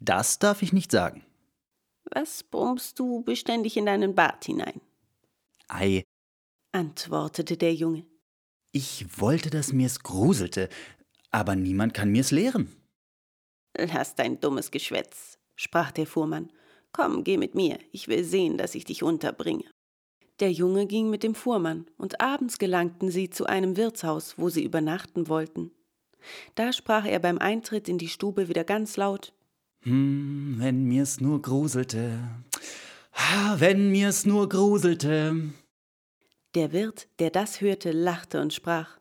Das 0.00 0.38
darf 0.38 0.62
ich 0.62 0.72
nicht 0.72 0.90
sagen. 0.90 1.26
Was 2.04 2.42
brummst 2.42 2.98
du 2.98 3.22
beständig 3.22 3.76
in 3.76 3.84
deinen 3.84 4.14
Bart 4.14 4.46
hinein? 4.46 4.80
Ei, 5.68 6.04
antwortete 6.72 7.58
der 7.58 7.74
Junge. 7.74 8.06
ich 8.72 9.20
wollte, 9.20 9.50
dass 9.50 9.72
mir's 9.72 10.00
gruselte, 10.00 10.68
aber 11.30 11.56
niemand 11.56 11.94
kann 11.94 12.10
mir's 12.10 12.30
lehren. 12.30 12.68
Lass 13.76 14.14
dein 14.14 14.40
dummes 14.40 14.70
Geschwätz, 14.70 15.38
sprach 15.56 15.92
der 15.92 16.06
Fuhrmann. 16.06 16.50
Komm, 16.92 17.22
geh 17.22 17.36
mit 17.36 17.54
mir, 17.54 17.78
ich 17.92 18.08
will 18.08 18.24
sehen, 18.24 18.58
dass 18.58 18.74
ich 18.74 18.84
dich 18.84 19.02
unterbringe. 19.02 19.64
Der 20.40 20.50
Junge 20.50 20.86
ging 20.86 21.10
mit 21.10 21.22
dem 21.22 21.34
Fuhrmann, 21.34 21.86
und 21.98 22.20
abends 22.20 22.58
gelangten 22.58 23.10
sie 23.10 23.30
zu 23.30 23.46
einem 23.46 23.76
Wirtshaus, 23.76 24.38
wo 24.38 24.48
sie 24.48 24.64
übernachten 24.64 25.28
wollten. 25.28 25.70
Da 26.54 26.72
sprach 26.72 27.04
er 27.06 27.18
beim 27.18 27.38
Eintritt 27.38 27.88
in 27.88 27.98
die 27.98 28.08
Stube 28.08 28.48
wieder 28.48 28.64
ganz 28.64 28.96
laut 28.96 29.32
Hm, 29.82 30.56
wenn 30.58 30.84
mir's 30.84 31.20
nur 31.20 31.40
gruselte. 31.40 32.20
Ah, 33.12 33.56
Wenn 33.58 33.90
mir's 33.90 34.26
nur 34.26 34.48
gruselte. 34.48 35.52
Der 36.54 36.72
Wirt, 36.72 37.08
der 37.18 37.30
das 37.30 37.60
hörte, 37.60 37.90
lachte 37.92 38.40
und 38.40 38.52
sprach 38.52 38.99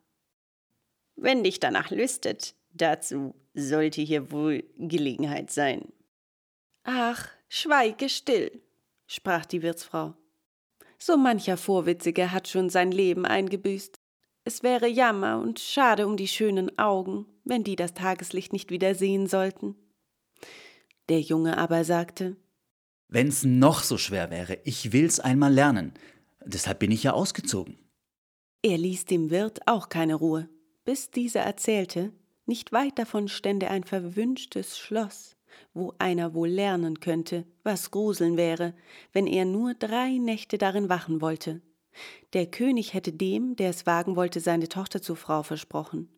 Wenn 1.22 1.44
dich 1.44 1.60
danach 1.60 1.90
lüstet, 1.90 2.56
dazu 2.72 3.36
sollte 3.54 4.02
hier 4.02 4.32
wohl 4.32 4.64
Gelegenheit 4.78 5.52
sein. 5.52 5.92
Ach, 6.84 7.28
schweige 7.50 8.08
still, 8.08 8.62
sprach 9.06 9.46
die 9.46 9.62
Wirtsfrau. 9.62 10.14
So 10.98 11.18
mancher 11.18 11.58
Vorwitzige 11.58 12.32
hat 12.32 12.48
schon 12.48 12.70
sein 12.70 12.92
Leben 12.92 13.26
eingebüßt. 13.26 14.00
Es 14.46 14.64
wäre 14.64 14.88
Jammer 14.88 15.40
und 15.40 15.60
schade 15.60 16.08
um 16.08 16.16
die 16.16 16.28
schönen 16.28 16.78
Augen, 16.80 17.26
wenn 17.44 17.64
die 17.66 17.76
das 17.76 17.94
Tageslicht 17.94 18.54
nicht 18.54 18.72
wieder 18.72 18.96
sehen 18.96 19.28
sollten. 19.28 19.76
Der 21.10 21.20
Junge 21.20 21.58
aber 21.58 21.84
sagte 21.84 22.38
Wenn's 23.10 23.44
noch 23.44 23.84
so 23.84 23.98
schwer 23.98 24.30
wäre, 24.30 24.60
ich 24.64 24.94
will's 24.94 25.20
einmal 25.20 25.54
lernen. 25.54 25.94
Deshalb 26.46 26.80
bin 26.80 26.92
ich 26.92 27.04
ja 27.04 27.14
ausgezogen. 27.14 27.78
Er 28.62 28.78
ließ 28.78 29.06
dem 29.06 29.30
Wirt 29.30 29.68
auch 29.68 29.90
keine 29.90 30.16
Ruhe, 30.16 30.48
bis 30.90 31.12
dieser 31.12 31.42
erzählte, 31.42 32.12
nicht 32.48 32.72
weit 32.72 32.98
davon 32.98 33.28
stände 33.28 33.70
ein 33.70 33.84
verwünschtes 33.84 34.80
Schloss, 34.80 35.36
wo 35.76 35.94
einer 36.00 36.34
wohl 36.34 36.50
lernen 36.50 37.00
könnte, 37.00 37.46
was 37.64 37.92
Gruseln 37.92 38.38
wäre, 38.38 38.74
wenn 39.14 39.28
er 39.28 39.46
nur 39.46 39.76
drei 39.76 40.18
Nächte 40.18 40.58
darin 40.58 40.90
wachen 40.90 41.22
wollte. 41.22 41.62
Der 42.34 42.48
König 42.48 42.96
hätte 42.96 43.14
dem, 43.14 43.56
der 43.56 43.70
es 43.70 43.86
wagen 43.86 44.16
wollte, 44.16 44.40
seine 44.40 44.68
Tochter 44.68 45.00
zur 45.00 45.16
Frau 45.16 45.44
versprochen, 45.44 46.10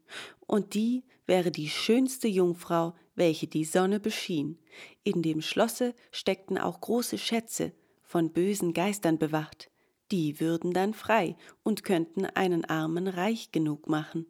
und 0.47 0.73
die 0.73 1.03
wäre 1.25 1.51
die 1.51 1.67
schönste 1.67 2.29
Jungfrau, 2.29 2.95
welche 3.13 3.47
die 3.47 3.65
Sonne 3.65 3.99
beschien. 3.99 4.57
In 5.03 5.21
dem 5.21 5.41
Schlosse 5.41 5.93
steckten 6.11 6.57
auch 6.57 6.79
große 6.79 7.17
Schätze, 7.17 7.73
von 8.03 8.31
bösen 8.31 8.71
Geistern 8.71 9.17
bewacht, 9.17 9.69
die 10.11 10.39
würden 10.39 10.71
dann 10.71 10.93
frei 10.93 11.35
und 11.61 11.83
könnten 11.83 12.25
einen 12.25 12.63
Armen 12.63 13.09
reich 13.09 13.51
genug 13.51 13.89
machen. 13.89 14.27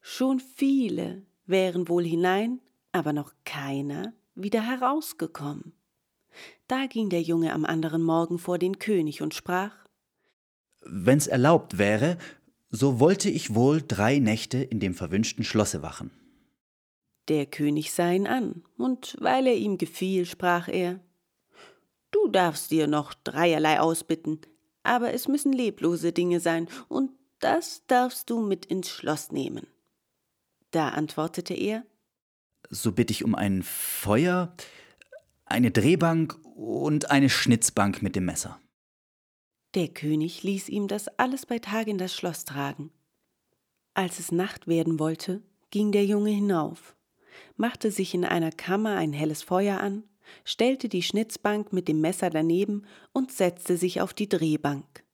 Schon 0.00 0.40
viele 0.40 1.22
wären 1.46 1.88
wohl 1.88 2.04
hinein, 2.04 2.60
aber 2.92 3.12
noch 3.12 3.32
keiner 3.44 4.12
wieder 4.34 4.62
herausgekommen. 4.62 5.72
Da 6.66 6.86
ging 6.86 7.08
der 7.08 7.22
Junge 7.22 7.52
am 7.52 7.64
anderen 7.64 8.02
Morgen 8.02 8.38
vor 8.38 8.58
den 8.58 8.78
König 8.78 9.22
und 9.22 9.34
sprach 9.34 9.74
Wenn's 10.82 11.26
erlaubt 11.26 11.78
wäre, 11.78 12.18
so 12.70 13.00
wollte 13.00 13.30
ich 13.30 13.54
wohl 13.54 13.82
drei 13.86 14.18
Nächte 14.18 14.58
in 14.58 14.80
dem 14.80 14.94
verwünschten 14.94 15.44
Schlosse 15.44 15.82
wachen. 15.82 16.10
Der 17.28 17.46
König 17.46 17.92
sah 17.92 18.10
ihn 18.10 18.26
an, 18.26 18.62
und 18.76 19.16
weil 19.20 19.46
er 19.46 19.56
ihm 19.56 19.78
gefiel, 19.78 20.24
sprach 20.24 20.68
er 20.68 21.00
Du 22.10 22.28
darfst 22.28 22.70
dir 22.70 22.86
noch 22.86 23.12
dreierlei 23.12 23.80
ausbitten, 23.80 24.40
aber 24.82 25.12
es 25.12 25.28
müssen 25.28 25.52
leblose 25.52 26.12
Dinge 26.12 26.40
sein, 26.40 26.68
und 26.88 27.10
das 27.38 27.86
darfst 27.86 28.30
du 28.30 28.40
mit 28.40 28.66
ins 28.66 28.88
Schloss 28.88 29.32
nehmen. 29.32 29.66
Da 30.70 30.90
antwortete 30.90 31.54
er 31.54 31.84
So 32.70 32.92
bitte 32.92 33.12
ich 33.12 33.24
um 33.24 33.34
ein 33.34 33.62
Feuer, 33.62 34.54
eine 35.44 35.70
Drehbank 35.70 36.38
und 36.54 37.10
eine 37.10 37.30
Schnitzbank 37.30 38.02
mit 38.02 38.16
dem 38.16 38.26
Messer. 38.26 38.60
Der 39.74 39.88
König 39.88 40.42
ließ 40.42 40.68
ihm 40.68 40.88
das 40.88 41.08
alles 41.18 41.46
bei 41.46 41.58
Tag 41.58 41.88
in 41.88 41.98
das 41.98 42.14
Schloss 42.14 42.44
tragen. 42.44 42.90
Als 43.94 44.18
es 44.18 44.32
Nacht 44.32 44.66
werden 44.66 44.98
wollte, 44.98 45.42
ging 45.70 45.92
der 45.92 46.04
Junge 46.04 46.30
hinauf, 46.30 46.96
machte 47.56 47.90
sich 47.90 48.14
in 48.14 48.24
einer 48.24 48.52
Kammer 48.52 48.96
ein 48.96 49.12
helles 49.12 49.42
Feuer 49.42 49.80
an, 49.80 50.04
stellte 50.44 50.88
die 50.88 51.02
Schnitzbank 51.02 51.72
mit 51.72 51.88
dem 51.88 52.00
Messer 52.00 52.30
daneben 52.30 52.86
und 53.12 53.32
setzte 53.32 53.76
sich 53.76 54.00
auf 54.00 54.14
die 54.14 54.28
Drehbank. 54.28 55.04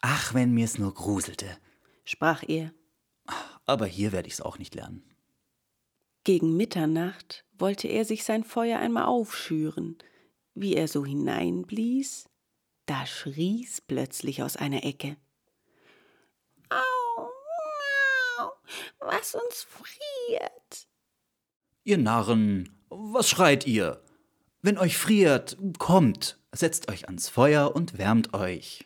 Ach, 0.00 0.34
wenn 0.34 0.52
mir's 0.52 0.78
nur 0.78 0.94
gruselte. 0.94 1.58
Sprach 2.04 2.44
er. 2.46 2.72
Aber 3.64 3.86
hier 3.86 4.12
werde 4.12 4.28
ich's 4.28 4.40
auch 4.40 4.58
nicht 4.58 4.74
lernen. 4.74 5.02
Gegen 6.24 6.56
Mitternacht 6.56 7.44
wollte 7.58 7.88
er 7.88 8.04
sich 8.04 8.24
sein 8.24 8.44
Feuer 8.44 8.78
einmal 8.78 9.04
aufschüren. 9.04 9.98
Wie 10.54 10.74
er 10.74 10.88
so 10.88 11.04
hineinblies, 11.04 12.28
da 12.86 13.06
schrie's 13.06 13.80
plötzlich 13.80 14.42
aus 14.42 14.56
einer 14.56 14.84
Ecke. 14.84 15.16
Au, 16.68 17.28
au, 18.38 18.50
was 19.00 19.34
uns 19.34 19.66
friert. 19.68 20.88
Ihr 21.84 21.98
Narren, 21.98 22.76
was 22.88 23.28
schreit 23.28 23.66
ihr? 23.66 24.02
Wenn 24.62 24.78
euch 24.78 24.98
friert, 24.98 25.56
kommt, 25.78 26.40
setzt 26.52 26.90
euch 26.90 27.06
ans 27.06 27.28
Feuer 27.28 27.74
und 27.76 27.98
wärmt 27.98 28.34
euch. 28.34 28.84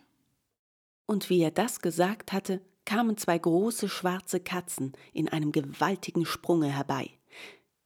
Und 1.11 1.29
wie 1.29 1.43
er 1.43 1.51
das 1.51 1.81
gesagt 1.81 2.33
hatte, 2.33 2.65
kamen 2.85 3.17
zwei 3.17 3.37
große 3.37 3.89
schwarze 3.89 4.39
Katzen 4.39 4.93
in 5.13 5.29
einem 5.29 5.51
gewaltigen 5.51 6.25
Sprunge 6.25 6.69
herbei, 6.69 7.11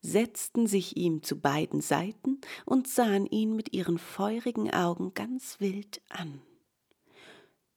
setzten 0.02 0.66
sich 0.66 0.98
ihm 0.98 1.22
zu 1.22 1.40
beiden 1.40 1.80
Seiten 1.80 2.42
und 2.66 2.86
sahen 2.86 3.24
ihn 3.24 3.56
mit 3.56 3.72
ihren 3.72 3.96
feurigen 3.96 4.70
Augen 4.70 5.14
ganz 5.14 5.58
wild 5.58 6.02
an. 6.10 6.42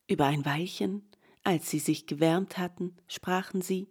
Über 0.10 0.26
ein 0.26 0.44
Weilchen, 0.44 1.10
als 1.46 1.70
sie 1.70 1.80
sich 1.80 2.08
gewärmt 2.08 2.58
hatten, 2.58 2.98
sprachen 3.08 3.62
sie 3.62 3.88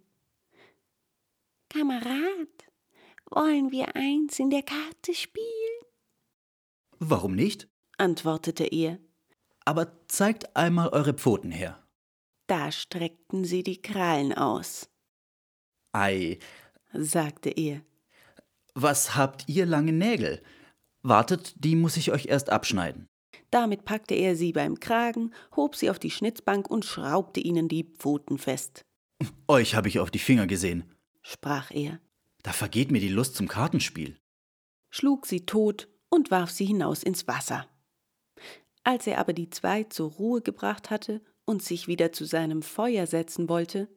Kamerad, 1.69 2.67
wollen 3.31 3.71
wir 3.71 3.95
eins 3.95 4.37
in 4.37 4.51
der 4.51 4.61
Karte 4.61 5.15
spielen? 5.15 5.81
Warum 6.99 7.33
nicht? 7.33 7.67
antwortete 7.97 8.63
er. 8.63 8.99
Aber 9.67 9.91
zeigt 10.07 10.55
einmal 10.55 10.87
eure 10.89 11.13
Pfoten 11.13 11.51
her. 11.51 11.77
Da 12.47 12.71
streckten 12.71 13.43
sie 13.43 13.63
die 13.63 13.81
Krallen 13.81 14.31
aus, 14.33 14.89
Ei, 15.91 16.39
sagte 16.93 17.49
er. 17.49 17.81
was 18.75 19.15
habt 19.17 19.49
ihr 19.49 19.65
lange 19.65 19.91
Nägel? 19.91 20.41
Wartet, 21.01 21.53
die 21.65 21.75
muss 21.75 21.97
ich 21.97 22.11
euch 22.13 22.27
erst 22.27 22.49
abschneiden. 22.49 23.07
Damit 23.51 23.83
packte 23.83 24.13
er 24.15 24.37
sie 24.37 24.53
beim 24.53 24.79
Kragen, 24.79 25.33
hob 25.55 25.75
sie 25.75 25.89
auf 25.89 25.99
die 25.99 26.11
Schnitzbank 26.11 26.69
und 26.69 26.85
schraubte 26.85 27.41
ihnen 27.41 27.67
die 27.67 27.83
Pfoten 27.83 28.37
fest, 28.37 28.85
Euch 29.49 29.75
habe 29.75 29.89
ich 29.89 29.99
auf 29.99 30.11
die 30.11 30.19
Finger 30.19 30.47
gesehen. 30.47 30.85
sprach 31.23 31.71
er, 31.71 31.99
Da 32.43 32.53
vergeht 32.53 32.89
mir 32.91 33.01
die 33.01 33.09
Lust 33.09 33.35
zum 33.35 33.49
Kartenspiel. 33.49 34.17
schlug 34.89 35.25
sie 35.25 35.45
tot 35.45 35.89
und 36.09 36.31
warf 36.31 36.51
sie 36.51 36.65
hinaus 36.65 37.03
ins 37.03 37.27
Wasser. 37.27 37.67
Als 38.87 39.05
er 39.05 39.17
aber 39.17 39.33
die 39.33 39.49
zwei 39.49 39.83
zur 39.83 40.11
Ruhe 40.11 40.39
gebracht 40.39 40.91
hatte 40.91 41.19
und 41.43 41.61
sich 41.61 41.89
wieder 41.89 42.13
zu 42.13 42.23
seinem 42.23 42.61
Feuer 42.61 43.05
setzen 43.05 43.49
wollte, 43.49 43.89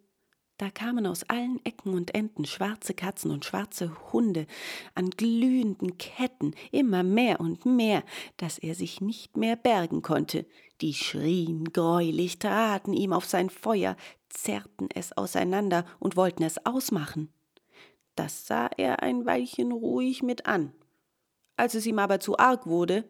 da 0.58 0.68
kamen 0.68 1.06
aus 1.06 1.22
allen 1.30 1.64
Ecken 1.64 1.94
und 1.94 2.12
Enden 2.12 2.44
schwarze 2.44 2.92
Katzen 2.92 3.30
und 3.30 3.44
schwarze 3.44 4.12
Hunde 4.12 4.48
an 4.96 5.10
glühenden 5.10 5.96
Ketten, 5.96 6.56
immer 6.72 7.04
mehr 7.04 7.38
und 7.38 7.66
mehr, 7.66 8.02
dass 8.36 8.58
er 8.58 8.74
sich 8.74 9.00
nicht 9.00 9.36
mehr 9.36 9.54
bergen 9.54 10.02
konnte. 10.02 10.44
Die 10.80 10.94
schrien 10.94 11.66
greulich, 11.66 12.40
traten 12.40 12.92
ihm 12.92 13.12
auf 13.12 13.26
sein 13.26 13.48
Feuer, 13.48 13.94
zerrten 14.28 14.88
es 14.92 15.16
auseinander 15.16 15.84
und 16.00 16.16
wollten 16.16 16.42
es 16.42 16.66
ausmachen. 16.66 17.32
Das 18.16 18.44
sah 18.44 18.68
er 18.76 19.04
ein 19.04 19.24
Weilchen 19.24 19.70
ruhig 19.70 20.24
mit 20.24 20.46
an. 20.46 20.72
Als 21.56 21.76
es 21.76 21.86
ihm 21.86 22.00
aber 22.00 22.18
zu 22.18 22.38
arg 22.38 22.66
wurde, 22.66 23.08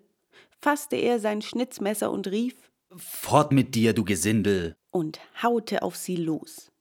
fasste 0.61 0.97
er 0.97 1.19
sein 1.19 1.43
Schnitzmesser 1.43 2.11
und 2.11 2.29
rief 2.29 2.71
Fort 2.97 3.53
mit 3.53 3.75
dir, 3.75 3.93
du 3.93 4.05
Gesindel. 4.05 4.77
und 4.91 5.21
haute 5.43 5.83
auf 5.83 5.97
sie 5.97 6.17
los. 6.17 6.73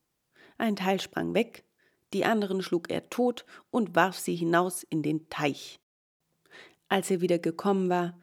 Ein 0.57 0.75
Teil 0.75 0.99
sprang 0.99 1.33
weg, 1.33 1.63
die 2.13 2.25
anderen 2.25 2.63
schlug 2.63 2.89
er 2.89 3.09
tot 3.09 3.45
und 3.69 3.95
warf 3.95 4.17
sie 4.17 4.35
hinaus 4.35 4.83
in 4.83 5.03
den 5.03 5.29
Teich. 5.29 5.79
Als 6.87 7.11
er 7.11 7.21
wieder 7.21 7.37
gekommen 7.37 7.89
war, 7.89 8.17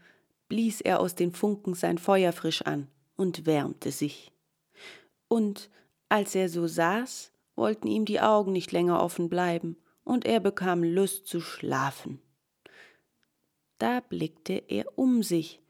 blies 0.49 0.81
er 0.81 1.01
aus 1.01 1.15
den 1.15 1.33
Funken 1.33 1.75
sein 1.75 1.99
Feuer 1.99 2.33
frisch 2.33 2.63
an 2.63 2.89
und 3.17 3.47
wärmte 3.47 3.93
sich. 3.93 4.33
Und 5.29 5.71
als 6.09 6.35
er 6.35 6.49
so 6.49 6.67
saß, 6.67 7.33
wollten 7.55 7.87
ihm 7.87 8.05
die 8.05 8.21
Augen 8.21 8.53
nicht 8.53 8.73
länger 8.73 9.03
offen 9.03 9.29
bleiben, 9.29 9.77
und 10.05 10.25
er 10.25 10.39
bekam 10.39 10.85
Lust 10.85 11.27
zu 11.27 11.41
schlafen. 11.41 12.21
Da 13.79 14.01
blickte 14.01 14.63
er 14.69 14.99
um 14.99 15.23
sich 15.23 15.61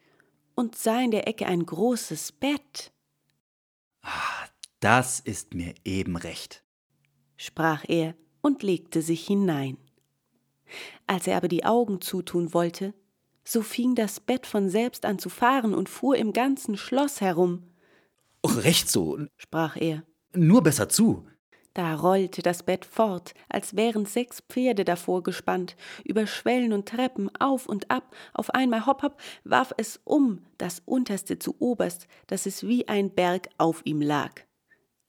und 0.54 0.76
sah 0.76 1.02
in 1.02 1.10
der 1.10 1.26
Ecke 1.26 1.46
ein 1.46 1.66
großes 1.66 2.32
Bett. 2.32 2.92
Ah, 4.02 4.46
das 4.80 5.20
ist 5.20 5.54
mir 5.54 5.74
eben 5.84 6.16
recht, 6.16 6.62
sprach 7.36 7.84
er 7.88 8.14
und 8.40 8.62
legte 8.62 9.02
sich 9.02 9.26
hinein. 9.26 9.78
Als 11.06 11.26
er 11.26 11.36
aber 11.36 11.48
die 11.48 11.64
Augen 11.64 12.00
zutun 12.00 12.54
wollte, 12.54 12.94
so 13.44 13.62
fing 13.62 13.94
das 13.94 14.20
Bett 14.20 14.46
von 14.46 14.68
selbst 14.68 15.04
an 15.04 15.18
zu 15.18 15.28
fahren 15.28 15.74
und 15.74 15.88
fuhr 15.88 16.16
im 16.16 16.32
ganzen 16.32 16.76
Schloss 16.76 17.20
herum. 17.20 17.70
Oh, 18.42 18.48
recht 18.48 18.88
so, 18.88 19.18
sprach 19.36 19.76
er. 19.76 20.04
Nur 20.34 20.62
besser 20.62 20.88
zu. 20.88 21.26
Da 21.76 21.94
rollte 21.94 22.40
das 22.40 22.62
Bett 22.62 22.86
fort, 22.86 23.34
als 23.50 23.76
wären 23.76 24.06
sechs 24.06 24.40
Pferde 24.48 24.82
davor 24.86 25.22
gespannt, 25.22 25.76
über 26.04 26.26
Schwellen 26.26 26.72
und 26.72 26.88
Treppen, 26.88 27.28
auf 27.38 27.66
und 27.66 27.90
ab, 27.90 28.16
auf 28.32 28.48
einmal 28.54 28.86
hopp 28.86 29.02
hopp, 29.02 29.20
warf 29.44 29.74
es 29.76 30.00
um, 30.04 30.40
das 30.56 30.80
unterste 30.86 31.38
zu 31.38 31.54
oberst, 31.58 32.08
dass 32.28 32.46
es 32.46 32.66
wie 32.66 32.88
ein 32.88 33.10
Berg 33.10 33.50
auf 33.58 33.82
ihm 33.84 34.00
lag. 34.00 34.40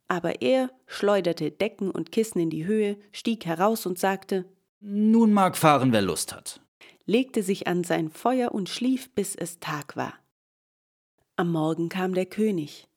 Aber 0.10 0.42
er 0.42 0.70
schleuderte 0.88 1.52
Decken 1.52 1.90
und 1.90 2.12
Kissen 2.12 2.40
in 2.40 2.50
die 2.50 2.66
Höhe, 2.66 2.98
stieg 3.14 3.46
heraus 3.46 3.86
und 3.86 3.98
sagte 3.98 4.44
Nun 4.82 5.32
mag 5.32 5.56
fahren, 5.56 5.94
wer 5.94 6.02
Lust 6.02 6.36
hat, 6.36 6.60
legte 7.06 7.44
sich 7.44 7.68
an 7.68 7.86
sein 7.86 8.10
Feuer 8.10 8.52
und 8.52 8.68
schlief, 8.68 9.10
bis 9.16 9.36
es 9.36 9.62
Tag 9.62 9.96
war. 9.96 10.16
Am 11.38 11.50
Morgen 11.50 11.88
kam 11.88 12.14
der 12.14 12.26
König, 12.26 12.90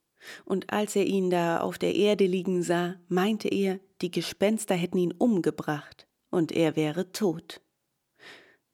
und 0.44 0.72
als 0.72 0.96
er 0.96 1.06
ihn 1.06 1.30
da 1.30 1.60
auf 1.60 1.78
der 1.78 1.94
Erde 1.94 2.26
liegen 2.26 2.62
sah, 2.62 2.96
meinte 3.08 3.48
er, 3.48 3.80
die 4.02 4.10
Gespenster 4.10 4.74
hätten 4.74 4.98
ihn 4.98 5.12
umgebracht, 5.12 6.06
und 6.30 6.52
er 6.52 6.76
wäre 6.76 7.12
tot. 7.12 7.60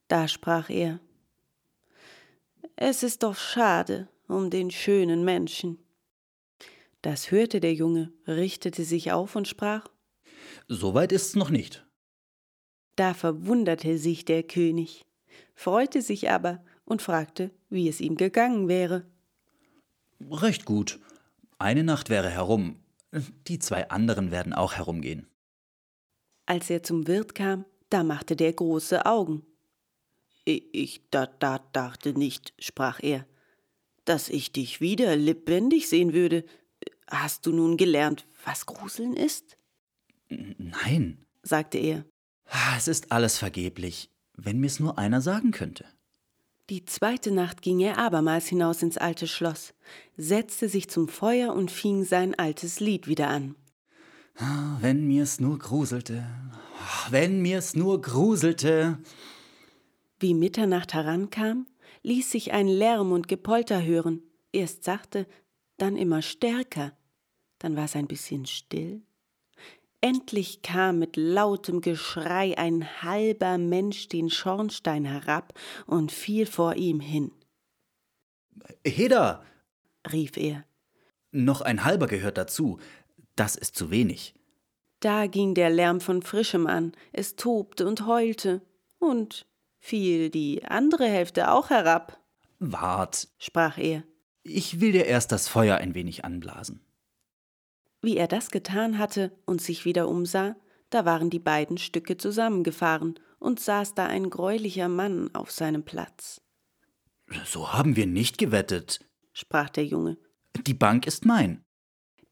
Da 0.09 0.29
sprach 0.29 0.71
er 0.71 1.01
Es 2.77 3.03
ist 3.03 3.23
doch 3.23 3.37
schade 3.37 4.09
um 4.29 4.51
den 4.51 4.71
schönen 4.71 5.25
Menschen. 5.25 5.79
Das 7.03 7.31
hörte 7.31 7.61
der 7.61 7.75
Junge, 7.75 8.13
richtete 8.27 8.85
sich 8.85 9.13
auf 9.13 9.37
und 9.37 9.47
sprach 9.47 9.87
Soweit 10.69 11.13
ist's 11.13 11.37
noch 11.37 11.51
nicht. 11.51 11.87
Da 12.97 13.15
verwunderte 13.15 13.99
sich 13.99 14.25
der 14.25 14.43
König, 14.43 15.07
freute 15.55 16.03
sich 16.03 16.31
aber 16.31 16.65
und 16.85 17.03
fragte, 17.03 17.51
wie 17.69 17.89
es 17.89 18.01
ihm 18.01 18.17
gegangen 18.17 18.69
wäre. 18.69 19.07
Recht 20.31 20.65
gut. 20.65 20.99
Eine 21.59 21.85
Nacht 21.85 22.11
wäre 22.11 22.31
herum. 22.31 22.83
Die 23.47 23.59
zwei 23.59 23.89
anderen 23.89 24.31
werden 24.31 24.53
auch 24.53 24.75
herumgehen. 24.75 25.27
Als 26.45 26.71
er 26.71 26.83
zum 26.83 27.07
Wirt 27.07 27.35
kam, 27.35 27.65
da 27.91 28.03
machte 28.03 28.37
der 28.37 28.53
große 28.53 29.07
Augen. 29.07 29.45
Ich 30.45 31.09
da, 31.11 31.27
da 31.27 31.59
dachte 31.73 32.13
nicht, 32.13 32.55
sprach 32.59 33.01
er, 33.03 33.27
dass 34.05 34.29
ich 34.29 34.53
dich 34.53 34.81
wieder 34.81 35.17
lebendig 35.17 35.89
sehen 35.89 36.13
würde. 36.13 36.45
Hast 37.09 37.47
du 37.47 37.53
nun 37.53 37.77
gelernt, 37.77 38.27
was 38.45 38.67
Gruseln 38.67 39.15
ist? 39.15 39.57
Nein, 40.29 41.27
sagte 41.43 41.79
er. 41.79 42.05
Es 42.77 42.87
ist 42.87 43.11
alles 43.11 43.39
vergeblich, 43.39 44.11
wenn 44.37 44.61
mir's 44.61 44.79
nur 44.79 44.99
einer 44.99 45.21
sagen 45.21 45.51
könnte. 45.51 45.85
Die 46.69 46.85
zweite 46.85 47.31
Nacht 47.31 47.63
ging 47.63 47.79
er 47.79 47.99
abermals 47.99 48.49
hinaus 48.49 48.83
ins 48.83 48.99
alte 48.99 49.29
Schloss, 49.29 49.73
setzte 50.17 50.69
sich 50.69 50.91
zum 50.91 51.07
Feuer 51.07 51.55
und 51.55 51.71
fing 51.71 52.03
sein 52.05 52.37
altes 52.37 52.81
Lied 52.81 53.07
wieder 53.07 53.29
an. 53.29 53.55
Wenn 54.81 55.07
mir's 55.07 55.39
nur 55.39 55.59
gruselte, 55.59 56.27
wenn 57.11 57.41
mir's 57.41 57.77
nur 57.77 58.03
gruselte. 58.03 58.99
Wie 60.19 60.35
Mitternacht 60.35 60.93
herankam, 60.93 61.67
ließ 62.03 62.33
sich 62.33 62.53
ein 62.53 62.67
Lärm 62.67 63.13
und 63.13 63.29
Gepolter 63.29 63.85
hören, 63.85 64.23
erst 64.53 64.83
sachte, 64.83 65.29
dann 65.77 65.97
immer 65.97 66.21
stärker, 66.21 66.97
dann 67.61 67.77
war 67.77 67.85
es 67.85 67.95
ein 67.95 68.09
bisschen 68.09 68.45
still. 68.45 69.06
Endlich 70.01 70.63
kam 70.63 70.99
mit 70.99 71.17
lautem 71.17 71.81
Geschrei 71.81 72.57
ein 72.59 73.03
halber 73.03 73.59
Mensch 73.59 74.09
den 74.09 74.31
Schornstein 74.31 75.05
herab 75.05 75.59
und 75.87 76.13
fiel 76.13 76.47
vor 76.47 76.77
ihm 76.77 77.01
hin. 77.01 77.33
Heda, 78.85 79.45
rief 80.13 80.37
er. 80.37 80.65
Noch 81.33 81.61
ein 81.61 81.85
halber 81.85 82.07
gehört 82.07 82.39
dazu. 82.39 82.79
Das 83.35 83.57
ist 83.57 83.77
zu 83.77 83.91
wenig. 83.91 84.35
Da 85.01 85.27
ging 85.27 85.55
der 85.55 85.71
Lärm 85.71 86.01
von 86.01 86.23
frischem 86.23 86.67
an, 86.67 86.93
es 87.13 87.37
tobte 87.37 87.87
und 87.87 88.07
heulte, 88.07 88.63
und 88.99 89.47
fiel 89.79 90.31
die 90.31 90.65
andere 90.65 91.07
Hälfte 91.07 91.51
auch 91.53 91.71
herab. 91.71 92.19
Wart, 92.59 93.29
sprach 93.39 93.77
er. 93.77 94.03
Ich 94.43 94.81
will 94.81 94.93
dir 94.93 95.05
erst 95.07 95.33
das 95.33 95.49
Feuer 95.49 95.77
ein 95.77 95.95
wenig 95.95 96.25
anblasen. 96.25 96.81
Wie 98.03 98.17
er 98.17 98.29
das 98.29 98.51
getan 98.51 98.99
hatte 98.99 99.33
und 99.47 99.61
sich 99.61 99.85
wieder 99.85 100.09
umsah, 100.09 100.57
da 100.91 101.05
waren 101.05 101.31
die 101.31 101.39
beiden 101.39 101.79
Stücke 101.79 102.17
zusammengefahren 102.17 103.19
und 103.39 103.61
saß 103.61 103.95
da 103.95 104.07
ein 104.07 104.31
greulicher 104.31 104.89
Mann 104.89 105.35
auf 105.35 105.51
seinem 105.51 105.85
Platz. 105.85 106.41
So 107.45 107.73
haben 107.73 107.97
wir 107.97 108.07
nicht 108.07 108.39
gewettet, 108.39 109.01
sprach 109.33 109.69
der 109.71 109.85
Junge. 109.85 110.17
Die 110.67 110.75
Bank 110.75 111.07
ist 111.07 111.25
mein. 111.25 111.65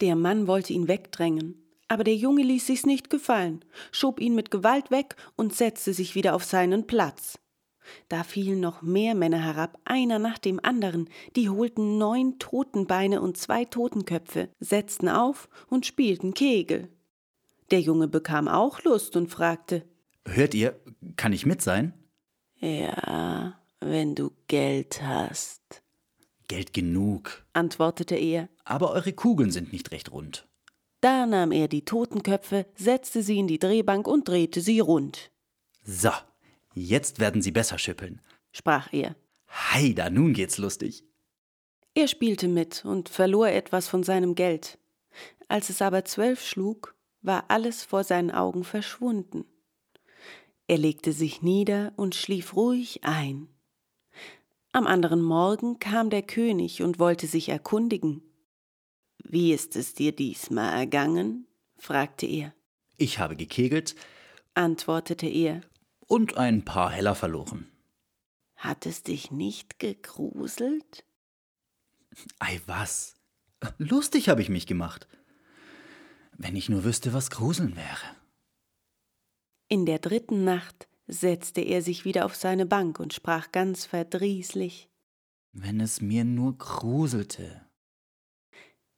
Der 0.01 0.17
Mann 0.17 0.47
wollte 0.47 0.73
ihn 0.73 0.89
wegdrängen, 0.89 1.65
aber 1.89 2.05
der 2.05 2.17
Junge 2.17 2.43
ließ 2.43 2.67
sich's 2.67 2.87
nicht 2.87 3.11
gefallen, 3.11 3.65
schob 3.93 4.21
ihn 4.21 4.35
mit 4.35 4.51
Gewalt 4.51 4.91
weg 4.91 5.17
und 5.37 5.55
setzte 5.55 5.93
sich 5.93 6.15
wieder 6.15 6.35
auf 6.35 6.45
seinen 6.45 6.87
Platz. 6.87 7.39
Da 8.09 8.25
fielen 8.25 8.61
noch 8.61 8.83
mehr 8.83 9.15
Männer 9.15 9.43
herab, 9.43 9.79
einer 9.85 10.19
nach 10.19 10.39
dem 10.39 10.61
anderen, 10.63 11.09
die 11.37 11.49
holten 11.49 11.99
neun 11.99 12.39
Totenbeine 12.39 13.21
und 13.21 13.37
zwei 13.37 13.65
Totenköpfe, 13.65 14.49
setzten 14.61 15.09
auf 15.09 15.49
und 15.69 15.87
spielten 15.87 16.35
Kegel. 16.35 16.89
Der 17.71 17.81
Junge 17.81 18.09
bekam 18.09 18.49
auch 18.49 18.83
Lust 18.83 19.17
und 19.17 19.31
fragte 19.31 19.85
Hört 20.27 20.55
ihr, 20.55 20.79
kann 21.17 21.33
ich 21.33 21.47
mit 21.47 21.61
sein? 21.63 21.93
Ja, 22.61 23.59
wenn 23.81 24.15
du 24.15 24.31
Geld 24.49 25.03
hast. 25.03 25.83
Geld 26.49 26.73
genug, 26.73 27.45
antwortete 27.53 28.17
er. 28.17 28.49
Aber 28.65 28.91
eure 28.93 29.13
Kugeln 29.13 29.51
sind 29.51 29.73
nicht 29.73 29.93
recht 29.93 30.13
rund. 30.13 30.47
Da 31.01 31.27
nahm 31.27 31.53
er 31.53 31.69
die 31.69 31.85
Totenköpfe, 31.85 32.67
setzte 32.75 33.23
sie 33.23 33.39
in 33.39 33.47
die 33.47 33.59
Drehbank 33.59 34.07
und 34.07 34.27
drehte 34.27 34.61
sie 34.61 34.81
rund. 34.81 35.31
So, 35.85 36.11
Jetzt 36.75 37.21
werden 37.21 37.41
Sie 37.41 37.53
besser 37.53 37.79
schüppeln, 37.79 38.21
sprach 38.53 38.93
er. 38.93 39.15
Heida, 39.49 40.11
nun 40.11 40.33
geht's 40.33 40.59
lustig. 40.59 41.05
Er 41.95 42.09
spielte 42.09 42.49
mit 42.49 42.85
und 42.85 43.09
verlor 43.09 43.49
etwas 43.49 43.89
von 43.89 44.03
seinem 44.03 44.35
Geld. 44.35 44.79
Als 45.47 45.71
es 45.71 45.81
aber 45.81 46.05
zwölf 46.05 46.45
schlug, 46.45 46.97
war 47.23 47.45
alles 47.49 47.85
vor 47.85 48.03
seinen 48.03 48.33
Augen 48.33 48.65
verschwunden. 48.65 49.45
Er 50.67 50.79
legte 50.79 51.13
sich 51.13 51.43
nieder 51.43 51.93
und 51.97 52.17
schlief 52.17 52.57
ruhig 52.57 53.05
ein. 53.05 53.49
Am 54.73 54.89
anderen 54.89 55.23
Morgen 55.23 55.79
kam 55.79 56.11
der 56.11 56.23
König 56.23 56.83
und 56.83 56.99
wollte 56.99 57.29
sich 57.29 57.49
erkundigen. 57.49 58.23
Wie 59.23 59.53
ist 59.53 59.77
es 59.77 59.95
dir 59.95 60.11
diesmal 60.11 60.77
ergangen? 60.77 61.47
fragte 61.77 62.27
er. 62.27 62.53
Ich 62.97 63.21
habe 63.21 63.37
gekegelt, 63.37 63.95
antwortete 64.55 65.27
er 65.27 65.61
und 66.07 66.37
ein 66.37 66.65
paar 66.65 66.91
Heller 66.91 67.15
verloren. 67.15 67.69
Hat 68.57 68.87
es 68.87 69.03
dich 69.03 69.31
nicht 69.31 69.79
gegruselt? 69.79 71.05
Ei 72.39 72.61
was? 72.67 73.17
Lustig 73.79 74.29
habe 74.29 74.43
ich 74.43 74.49
mich 74.49 74.67
gemacht. 74.67 75.09
Wenn 76.37 76.57
ich 76.57 76.69
nur 76.69 76.85
wüsste, 76.85 77.13
was 77.13 77.31
Gruseln 77.31 77.77
wäre. 77.77 78.17
In 79.69 79.87
der 79.87 79.99
dritten 79.99 80.45
Nacht 80.45 80.89
setzte 81.07 81.61
er 81.61 81.83
sich 81.83 82.05
wieder 82.05 82.25
auf 82.25 82.35
seine 82.37 82.67
Bank 82.67 83.01
und 83.01 83.13
sprach 83.13 83.53
ganz 83.53 83.87
verdrießlich. 83.87 84.91
Wenn 85.53 85.81
es 85.81 86.01
mir 86.01 86.25
nur 86.25 86.57
gruselte. 86.57 87.65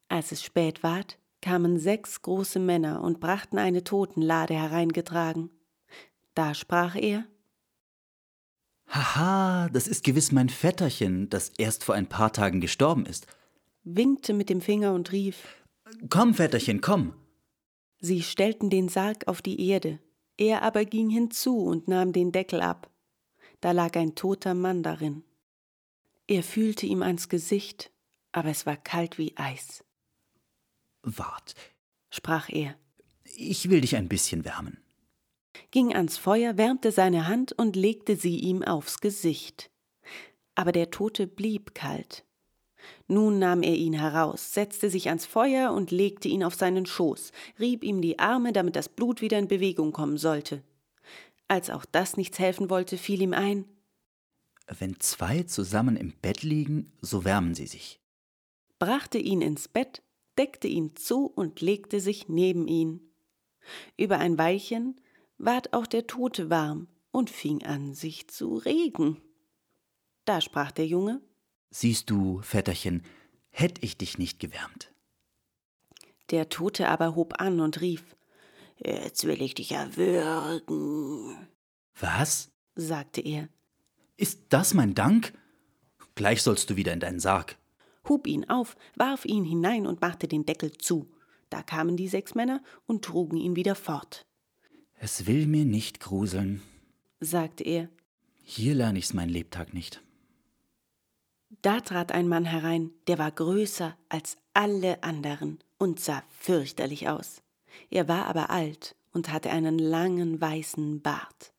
Als 0.08 0.32
es 0.32 0.42
spät 0.42 0.82
ward, 0.82 1.18
kamen 1.42 1.78
sechs 1.78 2.22
große 2.22 2.58
Männer 2.58 3.02
und 3.02 3.20
brachten 3.20 3.58
eine 3.58 3.84
Totenlade 3.84 4.54
hereingetragen. 4.54 5.50
Da 6.36 6.52
sprach 6.52 6.94
er 6.94 7.26
Haha, 8.88 9.70
das 9.70 9.88
ist 9.88 10.04
gewiss 10.04 10.32
mein 10.32 10.50
Vetterchen, 10.50 11.30
das 11.30 11.48
erst 11.56 11.82
vor 11.82 11.94
ein 11.94 12.08
paar 12.08 12.30
Tagen 12.32 12.60
gestorben 12.60 13.06
ist. 13.06 13.26
winkte 13.84 14.34
mit 14.34 14.50
dem 14.50 14.60
Finger 14.60 14.92
und 14.92 15.12
rief 15.12 15.64
Komm, 16.10 16.34
Vetterchen, 16.34 16.82
komm. 16.82 17.14
Sie 18.00 18.22
stellten 18.22 18.68
den 18.68 18.90
Sarg 18.90 19.26
auf 19.28 19.40
die 19.40 19.66
Erde, 19.66 19.98
er 20.36 20.60
aber 20.62 20.84
ging 20.84 21.08
hinzu 21.08 21.58
und 21.58 21.88
nahm 21.88 22.12
den 22.12 22.32
Deckel 22.32 22.60
ab. 22.60 22.90
Da 23.62 23.72
lag 23.72 23.96
ein 23.96 24.14
toter 24.14 24.52
Mann 24.52 24.82
darin. 24.82 25.24
Er 26.26 26.42
fühlte 26.42 26.84
ihm 26.84 27.02
ans 27.02 27.30
Gesicht, 27.30 27.90
aber 28.32 28.50
es 28.50 28.66
war 28.66 28.76
kalt 28.76 29.16
wie 29.16 29.34
Eis. 29.36 29.84
Wart, 31.02 31.54
Sprach 32.10 32.50
er, 32.50 32.76
ich 33.24 33.70
will 33.70 33.80
dich 33.80 33.96
ein 33.96 34.08
bisschen 34.08 34.44
wärmen. 34.44 34.78
Ging 35.70 35.94
ans 35.94 36.16
Feuer, 36.16 36.56
wärmte 36.56 36.92
seine 36.92 37.28
Hand 37.28 37.52
und 37.52 37.76
legte 37.76 38.16
sie 38.16 38.38
ihm 38.38 38.62
aufs 38.62 39.00
Gesicht. 39.00 39.70
Aber 40.54 40.72
der 40.72 40.90
Tote 40.90 41.26
blieb 41.26 41.74
kalt. 41.74 42.24
Nun 43.08 43.38
nahm 43.38 43.62
er 43.62 43.74
ihn 43.74 43.94
heraus, 43.94 44.52
setzte 44.52 44.90
sich 44.90 45.08
ans 45.08 45.26
Feuer 45.26 45.72
und 45.72 45.90
legte 45.90 46.28
ihn 46.28 46.44
auf 46.44 46.54
seinen 46.54 46.86
Schoß, 46.86 47.32
rieb 47.58 47.84
ihm 47.84 48.00
die 48.00 48.18
Arme, 48.18 48.52
damit 48.52 48.76
das 48.76 48.88
Blut 48.88 49.20
wieder 49.20 49.38
in 49.38 49.48
Bewegung 49.48 49.92
kommen 49.92 50.18
sollte. 50.18 50.62
Als 51.48 51.70
auch 51.70 51.84
das 51.84 52.16
nichts 52.16 52.38
helfen 52.38 52.70
wollte, 52.70 52.98
fiel 52.98 53.22
ihm 53.22 53.32
ein, 53.32 53.64
Wenn 54.78 54.98
zwei 54.98 55.44
zusammen 55.44 55.96
im 55.96 56.12
Bett 56.20 56.42
liegen, 56.42 56.90
so 57.00 57.24
wärmen 57.24 57.54
sie 57.54 57.66
sich. 57.66 58.00
brachte 58.80 59.18
ihn 59.18 59.40
ins 59.40 59.68
Bett, 59.68 60.02
deckte 60.36 60.66
ihn 60.66 60.96
zu 60.96 61.26
und 61.26 61.60
legte 61.60 62.00
sich 62.00 62.28
neben 62.28 62.66
ihn. 62.66 63.00
Über 63.96 64.18
ein 64.18 64.38
Weilchen 64.38 65.00
ward 65.38 65.72
auch 65.72 65.86
der 65.86 66.06
Tote 66.06 66.50
warm 66.50 66.88
und 67.10 67.30
fing 67.30 67.64
an, 67.64 67.94
sich 67.94 68.28
zu 68.28 68.56
regen. 68.56 69.20
Da 70.24 70.40
sprach 70.40 70.72
der 70.72 70.86
Junge, 70.86 71.20
Siehst 71.70 72.10
du, 72.10 72.40
Vetterchen, 72.42 73.02
hätt 73.50 73.82
ich 73.82 73.96
dich 73.98 74.18
nicht 74.18 74.38
gewärmt. 74.40 74.92
der 76.30 76.48
Tote 76.48 76.88
aber 76.88 77.14
hob 77.14 77.40
an 77.40 77.60
und 77.60 77.80
rief, 77.80 78.16
Jetzt 78.78 79.24
will 79.24 79.40
ich 79.40 79.54
dich 79.54 79.72
erwürgen, 79.72 81.48
Was? 82.00 82.50
sagte 82.74 83.20
er, 83.20 83.48
Ist 84.16 84.40
das 84.50 84.74
mein 84.74 84.94
Dank? 84.94 85.32
Gleich 86.14 86.42
sollst 86.42 86.70
du 86.70 86.76
wieder 86.76 86.92
in 86.92 87.00
deinen 87.00 87.20
Sarg. 87.20 87.56
hub 88.08 88.26
ihn 88.26 88.48
auf, 88.48 88.76
warf 88.96 89.24
ihn 89.24 89.44
hinein 89.44 89.86
und 89.86 90.00
machte 90.00 90.28
den 90.28 90.44
Deckel 90.46 90.72
zu. 90.72 91.10
Da 91.50 91.62
kamen 91.62 91.96
die 91.96 92.08
sechs 92.08 92.34
Männer 92.34 92.62
und 92.86 93.04
trugen 93.04 93.36
ihn 93.36 93.54
wieder 93.56 93.74
fort. 93.74 94.25
Es 94.98 95.26
will 95.26 95.46
mir 95.46 95.64
nicht 95.64 96.00
gruseln. 96.00 96.62
Sagte 97.20 97.64
er, 97.64 97.88
Hier 98.42 98.74
lerne 98.74 98.98
ich's 98.98 99.14
mein 99.14 99.28
Lebtag 99.28 99.74
nicht. 99.74 100.02
Da 101.62 101.80
trat 101.80 102.12
ein 102.12 102.28
Mann 102.28 102.44
herein, 102.44 102.90
der 103.06 103.18
war 103.18 103.30
größer 103.30 103.96
als 104.08 104.36
alle 104.54 105.02
anderen 105.02 105.58
und 105.78 106.00
sah 106.00 106.22
fürchterlich 106.30 107.08
aus. 107.08 107.42
Er 107.90 108.08
war 108.08 108.26
aber 108.26 108.50
alt 108.50 108.96
und 109.12 109.30
hatte 109.30 109.50
einen 109.50 109.78
langen 109.78 110.40
weißen 110.40 111.02
Bart. 111.02 111.52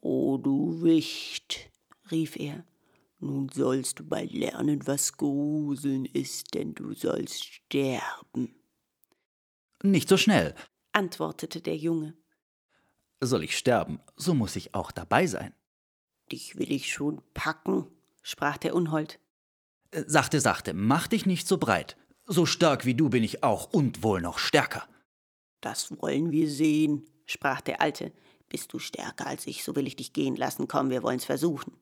O 0.00 0.36
du 0.36 0.82
Wicht, 0.82 1.70
rief 2.10 2.36
er, 2.36 2.64
nun 3.18 3.48
sollst 3.48 4.00
du 4.00 4.04
bald 4.04 4.32
lernen, 4.32 4.86
was 4.86 5.16
Gruseln 5.16 6.04
ist, 6.06 6.54
denn 6.54 6.74
du 6.74 6.92
sollst 6.92 7.44
sterben, 7.44 8.54
Nicht 9.82 10.08
so 10.08 10.16
schnell. 10.16 10.54
Antwortete 10.92 11.60
der 11.60 11.76
Junge. 11.76 12.14
Soll 13.20 13.44
ich 13.44 13.56
sterben, 13.56 14.00
so 14.16 14.34
muss 14.34 14.56
ich 14.56 14.74
auch 14.74 14.90
dabei 14.90 15.26
sein. 15.26 15.54
Dich 16.30 16.56
will 16.56 16.72
ich 16.72 16.92
schon 16.92 17.22
packen, 17.34 17.86
sprach 18.22 18.58
der 18.58 18.74
Unhold. 18.74 19.20
Äh, 19.90 20.04
Sachte, 20.06 20.40
sachte, 20.40 20.74
mach 20.74 21.06
dich 21.06 21.26
nicht 21.26 21.46
so 21.46 21.58
breit. 21.58 21.96
So 22.26 22.46
stark 22.46 22.84
wie 22.84 22.94
du 22.94 23.08
bin 23.08 23.24
ich 23.24 23.42
auch 23.42 23.72
und 23.72 24.02
wohl 24.02 24.20
noch 24.20 24.38
stärker. 24.38 24.88
Das 25.60 25.90
wollen 26.00 26.30
wir 26.30 26.50
sehen, 26.50 27.06
sprach 27.26 27.60
der 27.60 27.80
Alte. 27.80 28.12
Bist 28.48 28.72
du 28.72 28.78
stärker 28.78 29.26
als 29.26 29.46
ich, 29.46 29.64
so 29.64 29.76
will 29.76 29.86
ich 29.86 29.96
dich 29.96 30.12
gehen 30.12 30.36
lassen. 30.36 30.68
Komm, 30.68 30.90
wir 30.90 31.02
wollen's 31.02 31.24
versuchen. 31.24 31.72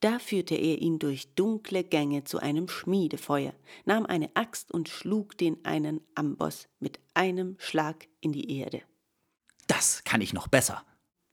Da 0.00 0.18
führte 0.18 0.54
er 0.54 0.78
ihn 0.78 0.98
durch 0.98 1.34
dunkle 1.34 1.84
Gänge 1.84 2.24
zu 2.24 2.38
einem 2.38 2.68
Schmiedefeuer, 2.68 3.54
nahm 3.84 4.06
eine 4.06 4.34
Axt 4.34 4.72
und 4.72 4.88
schlug 4.88 5.36
den 5.36 5.62
einen 5.64 6.00
Amboss 6.14 6.68
mit 6.78 6.98
einem 7.12 7.56
Schlag 7.58 8.08
in 8.20 8.32
die 8.32 8.58
Erde, 8.58 8.82
Das 9.66 10.02
kann 10.04 10.20
ich 10.20 10.32
noch 10.32 10.48
besser. 10.48 10.84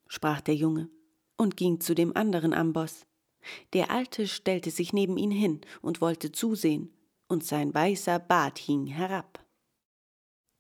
sprach 0.10 0.42
der 0.42 0.56
Junge 0.56 0.90
und 1.38 1.58
ging 1.58 1.80
zu 1.80 1.96
dem 1.96 2.16
anderen 2.16 2.54
Amboss. 2.54 3.06
Der 3.74 3.90
Alte 3.90 4.28
stellte 4.28 4.72
sich 4.72 4.92
neben 4.92 5.18
ihn 5.18 5.32
hin 5.32 5.62
und 5.82 6.02
wollte 6.02 6.32
zusehen, 6.32 6.94
und 7.30 7.44
sein 7.44 7.74
weißer 7.74 8.20
Bart 8.20 8.58
hing 8.58 8.88
herab. 8.88 9.46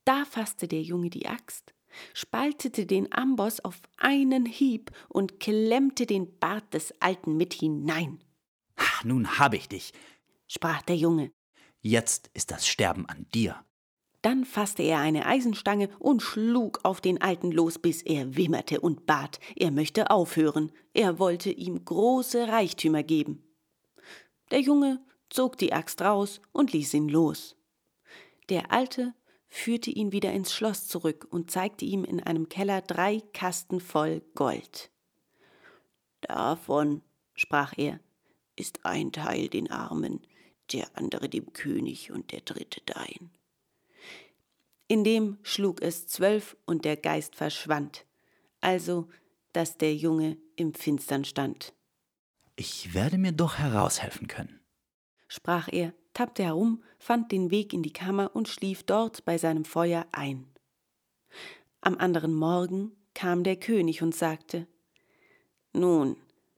Da 0.06 0.26
fasste 0.26 0.68
der 0.68 0.82
Junge 0.82 1.10
die 1.10 1.28
Axt, 1.28 1.74
spaltete 2.14 2.86
den 2.86 3.12
Amboss 3.12 3.60
auf 3.60 3.80
einen 3.98 4.46
Hieb 4.46 4.92
und 5.10 5.40
klemmte 5.40 6.06
den 6.06 6.38
Bart 6.40 6.74
des 6.74 6.94
Alten 7.02 7.38
mit 7.38 7.54
hinein, 7.54 8.20
Ha, 8.80 9.02
nun 9.04 9.40
hab 9.40 9.54
ich 9.54 9.68
dich. 9.68 9.94
sprach 10.48 10.82
der 10.84 10.96
Junge. 10.96 11.32
Jetzt 11.82 12.30
ist 12.34 12.52
das 12.52 12.68
Sterben 12.68 13.06
an 13.08 13.26
dir. 13.34 13.64
Dann 14.22 14.46
fasste 14.46 14.84
er 14.84 15.00
eine 15.00 15.26
Eisenstange 15.26 15.90
und 16.00 16.22
schlug 16.22 16.80
auf 16.84 17.02
den 17.02 17.22
Alten 17.22 17.52
los, 17.52 17.80
bis 17.80 18.02
er 18.02 18.36
wimmerte 18.36 18.82
und 18.82 19.06
bat, 19.06 19.40
er 19.56 19.72
möchte 19.72 20.10
aufhören, 20.10 20.72
er 20.94 21.20
wollte 21.20 21.52
ihm 21.52 21.86
große 21.86 22.48
Reichtümer 22.48 23.04
geben. 23.04 23.44
Der 24.52 24.60
Junge 24.60 25.02
zog 25.30 25.58
die 25.58 25.74
Axt 25.74 26.02
raus 26.02 26.42
und 26.52 26.74
ließ 26.74 26.94
ihn 26.94 27.10
los. 27.10 27.56
Der 28.50 28.72
Alte 28.72 29.14
führte 29.48 29.90
ihn 29.90 30.12
wieder 30.12 30.34
ins 30.34 30.54
Schloss 30.54 30.88
zurück 30.88 31.28
und 31.30 31.52
zeigte 31.52 31.86
ihm 31.86 32.04
in 32.04 32.22
einem 32.22 32.50
Keller 32.50 32.82
drei 32.82 33.22
Kasten 33.34 33.80
voll 33.80 34.22
Gold. 34.36 34.92
Davon, 36.22 37.02
sprach 37.36 37.74
er, 37.78 38.00
ist 38.56 38.86
ein 38.86 39.12
Teil 39.12 39.48
den 39.48 39.72
Armen, 39.72 40.22
der 40.72 40.90
andere 40.98 41.30
dem 41.30 41.54
König 41.54 42.12
und 42.12 42.32
der 42.32 42.42
dritte 42.42 42.82
dein. 42.86 43.32
Indem 44.88 45.38
schlug 45.44 45.82
es 45.82 46.08
zwölf 46.08 46.58
und 46.66 46.86
der 46.86 46.98
Geist 46.98 47.36
verschwand, 47.36 48.06
also 48.62 49.08
dass 49.54 49.78
der 49.78 49.96
Junge 49.96 50.38
im 50.56 50.74
Finstern 50.74 51.26
stand. 51.26 51.74
Ich 52.56 52.94
werde 52.94 53.18
mir 53.18 53.32
doch 53.32 53.58
heraushelfen 53.58 54.28
können. 54.28 54.60
Sprach 55.28 55.68
er, 55.72 55.94
tappte 56.14 56.44
herum, 56.44 56.84
fand 57.08 57.32
den 57.32 57.52
Weg 57.52 57.72
in 57.72 57.84
die 57.84 57.94
Kammer 57.94 58.36
und 58.36 58.50
schlief 58.50 58.84
dort 58.84 59.24
bei 59.24 59.38
seinem 59.38 59.64
Feuer 59.64 60.06
ein. 60.12 60.46
Am 61.80 61.98
anderen 61.98 62.34
Morgen 62.34 62.92
kam 63.14 63.46
der 63.46 63.56
König 63.56 64.02
und 64.02 64.14
sagte, 64.14 64.68
Nun, 65.72 66.18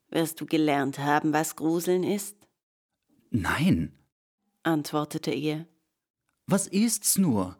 wirst 0.09 0.41
du 0.41 0.47
gelernt 0.47 0.97
haben, 0.97 1.33
was 1.33 1.55
Gruseln 1.55 2.03
ist? 2.03 2.35
Nein, 3.29 3.93
antwortete 4.63 5.29
er. 5.29 5.67
was 6.47 6.65
ist's 6.65 7.19
nur? 7.19 7.55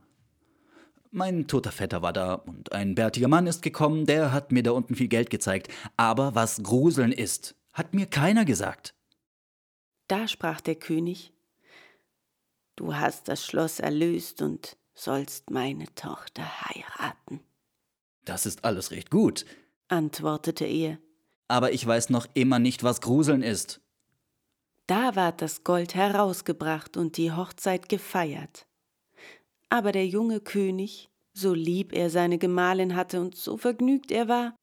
Mein 1.11 1.45
toter 1.45 1.71
Vetter 1.71 2.01
war 2.01 2.11
da 2.11 2.33
und 2.33 2.71
ein 2.71 2.95
bärtiger 2.95 3.27
Mann 3.27 3.45
ist 3.45 3.61
gekommen, 3.61 4.07
der 4.07 4.31
hat 4.31 4.51
mir 4.51 4.63
da 4.63 4.71
unten 4.71 4.95
viel 4.95 5.09
Geld 5.09 5.29
gezeigt. 5.29 5.71
Aber 5.95 6.33
was 6.33 6.63
Gruseln 6.63 7.11
ist, 7.11 7.55
hat 7.71 7.93
mir 7.93 8.07
keiner 8.07 8.45
gesagt. 8.45 8.95
Da 10.07 10.27
sprach 10.27 10.59
der 10.59 10.75
König, 10.75 11.33
Du 12.79 12.95
hast 12.95 13.27
das 13.27 13.45
Schloss 13.45 13.81
erlöst 13.81 14.41
und 14.41 14.77
sollst 14.93 15.49
meine 15.49 15.93
Tochter 15.95 16.43
heiraten, 16.61 17.41
Das 18.23 18.45
ist 18.45 18.63
alles 18.63 18.91
recht 18.91 19.11
gut. 19.11 19.45
antwortete 19.89 20.63
er. 20.63 20.97
Aber 21.49 21.73
ich 21.73 21.85
weiß 21.85 22.09
noch 22.09 22.25
immer 22.35 22.57
nicht, 22.57 22.81
was 22.81 23.01
Gruseln 23.01 23.41
ist. 23.43 23.81
Da 24.87 25.17
ward 25.17 25.41
das 25.41 25.65
Gold 25.65 25.93
herausgebracht 25.93 26.95
und 26.95 27.17
die 27.17 27.33
Hochzeit 27.33 27.89
gefeiert. 27.89 28.65
Aber 29.67 29.91
der 29.91 30.07
junge 30.07 30.39
König, 30.39 31.09
so 31.33 31.53
lieb 31.53 31.91
er 31.91 32.09
seine 32.09 32.37
Gemahlin 32.37 32.95
hatte 32.95 33.19
und 33.19 33.35
so 33.35 33.57
vergnügt 33.57 34.09
er 34.09 34.29
war, 34.29 34.55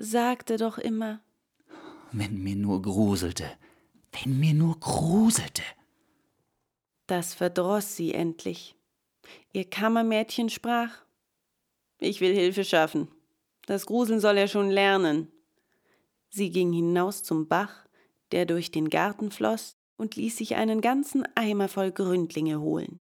sagte 0.00 0.56
doch 0.56 0.78
immer, 0.78 1.22
wenn 2.10 2.42
mir 2.42 2.56
nur 2.56 2.82
gruselte, 2.82 3.46
wenn 4.10 4.40
mir 4.40 4.52
nur 4.52 4.80
gruselte. 4.80 5.62
Das 7.06 7.34
verdroß 7.34 7.96
sie 7.96 8.14
endlich. 8.14 8.76
Ihr 9.52 9.68
Kammermädchen 9.68 10.50
sprach 10.50 11.04
Ich 11.98 12.20
will 12.20 12.34
Hilfe 12.34 12.64
schaffen. 12.64 13.08
Das 13.66 13.86
Gruseln 13.86 14.20
soll 14.20 14.36
er 14.36 14.48
schon 14.48 14.70
lernen. 14.70 15.30
Sie 16.30 16.50
ging 16.50 16.72
hinaus 16.72 17.22
zum 17.22 17.46
Bach, 17.48 17.86
der 18.32 18.46
durch 18.46 18.70
den 18.70 18.88
Garten 18.88 19.30
floss, 19.30 19.76
und 19.96 20.16
ließ 20.16 20.38
sich 20.38 20.56
einen 20.56 20.80
ganzen 20.80 21.28
Eimer 21.36 21.68
voll 21.68 21.92
Gründlinge 21.92 22.60
holen. 22.60 22.98